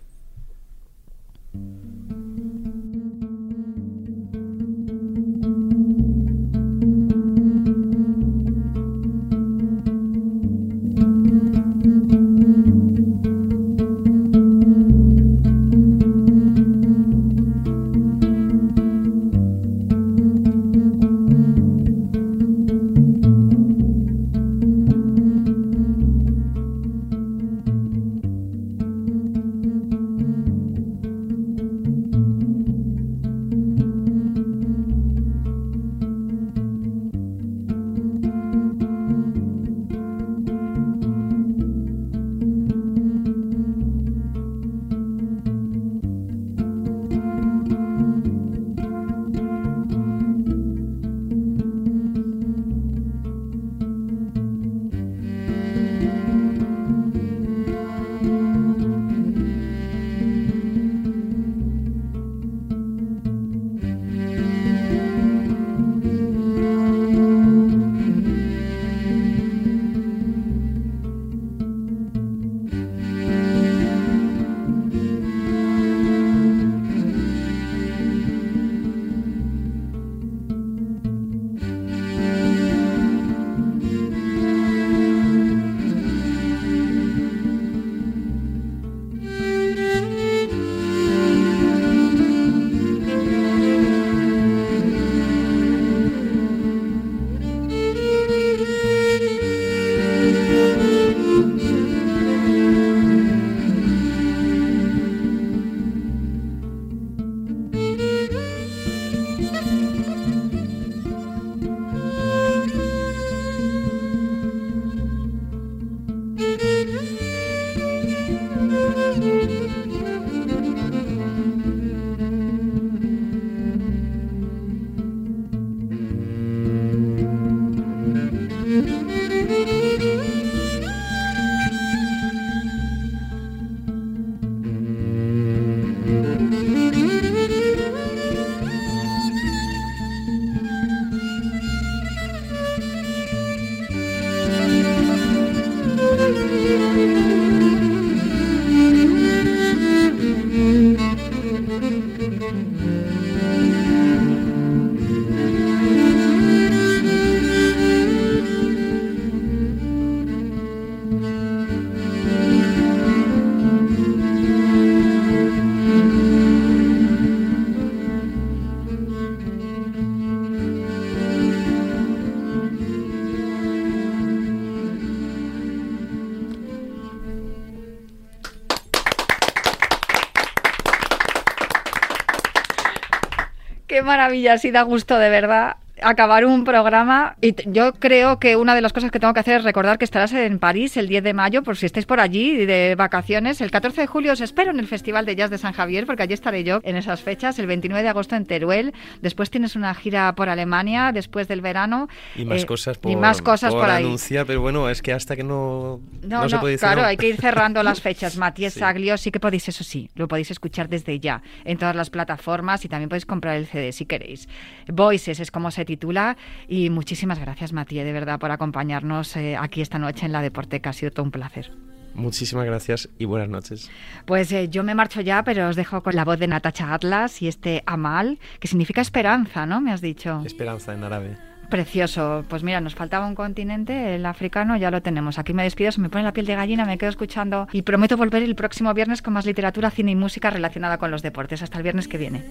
Maravilla, 184.08 184.58
sí 184.58 184.72
da 184.72 184.82
gusto 184.82 185.18
de 185.18 185.30
verdad 185.30 185.76
acabar 186.02 186.44
un 186.44 186.64
programa 186.64 187.36
y 187.40 187.54
yo 187.70 187.92
creo 187.94 188.38
que 188.38 188.56
una 188.56 188.74
de 188.74 188.80
las 188.80 188.92
cosas 188.92 189.10
que 189.10 189.18
tengo 189.20 189.34
que 189.34 189.40
hacer 189.40 189.58
es 189.58 189.64
recordar 189.64 189.98
que 189.98 190.04
estarás 190.04 190.32
en 190.32 190.58
París 190.58 190.96
el 190.96 191.08
10 191.08 191.22
de 191.24 191.34
mayo 191.34 191.62
por 191.62 191.76
si 191.76 191.86
estáis 191.86 192.06
por 192.06 192.20
allí 192.20 192.66
de 192.66 192.94
vacaciones. 192.96 193.60
El 193.60 193.70
14 193.70 194.02
de 194.02 194.06
julio 194.06 194.32
os 194.32 194.40
espero 194.40 194.70
en 194.70 194.78
el 194.78 194.86
Festival 194.86 195.26
de 195.26 195.36
Jazz 195.36 195.50
de 195.50 195.58
San 195.58 195.72
Javier 195.72 196.06
porque 196.06 196.22
allí 196.22 196.34
estaré 196.34 196.64
yo 196.64 196.80
en 196.84 196.96
esas 196.96 197.20
fechas. 197.20 197.58
El 197.58 197.66
29 197.66 198.02
de 198.02 198.08
agosto 198.08 198.36
en 198.36 198.46
Teruel. 198.46 198.92
Después 199.22 199.50
tienes 199.50 199.76
una 199.76 199.94
gira 199.94 200.32
por 200.34 200.48
Alemania 200.48 201.12
después 201.12 201.48
del 201.48 201.60
verano. 201.60 202.08
Y 202.36 202.44
más 202.44 202.62
Eh, 202.62 202.66
cosas 202.66 202.98
por, 202.98 203.10
y 203.12 203.16
más 203.16 203.42
cosas 203.42 203.72
por, 203.74 203.88
ahí. 203.90 204.04
anunciar, 204.04 204.46
pero 204.46 204.60
bueno, 204.60 204.88
es 204.88 205.02
que 205.02 205.12
hasta 205.12 205.36
que 205.36 205.44
no, 205.44 206.00
No, 206.22 206.42
no 206.42 206.48
se 206.48 206.58
puede 206.58 206.72
decir 206.72 206.86
claro, 206.86 207.02
no. 207.02 207.08
hay 207.08 207.16
que 207.16 207.28
ir 207.28 207.36
cerrando 207.40 207.82
las 207.82 208.00
fechas. 208.00 208.36
Matías 208.38 208.72
Sí. 208.74 208.80
Saglio, 208.80 209.16
sí 209.16 209.30
que 209.30 209.40
podéis, 209.40 209.68
eso 209.68 209.82
sí, 209.84 210.10
lo 210.14 210.28
podéis 210.28 210.50
escuchar 210.50 210.88
desde 210.88 211.18
ya 211.20 211.42
en 211.64 211.78
todas 211.78 211.96
las 211.96 212.10
plataformas 212.10 212.84
y 212.84 212.88
también 212.88 213.08
podéis 213.08 213.26
comprar 213.26 213.56
el 213.56 213.66
CD 213.66 213.92
si 213.92 214.04
queréis. 214.06 214.48
Voices 214.86 215.40
es 215.40 215.50
como 215.50 215.70
se 215.70 215.84
titula 215.88 216.36
y 216.68 216.90
muchísimas 216.90 217.38
gracias 217.40 217.72
Matías, 217.72 218.04
de 218.04 218.12
verdad, 218.12 218.38
por 218.38 218.50
acompañarnos 218.50 219.34
eh, 219.36 219.56
aquí 219.56 219.80
esta 219.80 219.98
noche 219.98 220.26
en 220.26 220.32
la 220.32 220.42
Deporteca. 220.42 220.90
Ha 220.90 220.92
sido 220.92 221.10
todo 221.10 221.24
un 221.24 221.30
placer. 221.30 221.72
Muchísimas 222.14 222.66
gracias 222.66 223.08
y 223.18 223.24
buenas 223.24 223.48
noches. 223.48 223.90
Pues 224.26 224.52
eh, 224.52 224.68
yo 224.68 224.82
me 224.82 224.94
marcho 224.94 225.20
ya, 225.20 225.42
pero 225.44 225.68
os 225.68 225.76
dejo 225.76 226.02
con 226.02 226.14
la 226.14 226.24
voz 226.24 226.38
de 226.38 226.48
Natacha 226.48 226.92
Atlas 226.92 227.40
y 227.42 227.48
este 227.48 227.82
Amal, 227.86 228.38
que 228.60 228.68
significa 228.68 229.00
esperanza, 229.00 229.66
¿no? 229.66 229.80
Me 229.80 229.92
has 229.92 230.00
dicho. 230.00 230.42
Esperanza 230.44 230.94
en 230.94 231.04
árabe. 231.04 231.36
Precioso. 231.70 232.44
Pues 232.48 232.62
mira, 232.62 232.80
nos 232.80 232.94
faltaba 232.94 233.26
un 233.26 233.34
continente, 233.34 234.14
el 234.14 234.26
africano, 234.26 234.76
ya 234.76 234.90
lo 234.90 235.00
tenemos. 235.00 235.38
Aquí 235.38 235.52
me 235.54 235.62
despido, 235.62 235.92
se 235.92 236.00
me 236.00 236.08
pone 236.08 236.24
la 236.24 236.32
piel 236.32 236.46
de 236.46 236.56
gallina, 236.56 236.84
me 236.84 236.98
quedo 236.98 237.10
escuchando 237.10 237.68
y 237.72 237.82
prometo 237.82 238.16
volver 238.16 238.42
el 238.42 238.54
próximo 238.54 238.92
viernes 238.94 239.22
con 239.22 239.34
más 239.34 239.46
literatura, 239.46 239.90
cine 239.90 240.12
y 240.12 240.16
música 240.16 240.50
relacionada 240.50 240.98
con 240.98 241.10
los 241.10 241.22
deportes. 241.22 241.62
Hasta 241.62 241.78
el 241.78 241.82
viernes 241.84 242.08
que 242.08 242.18
viene. 242.18 242.44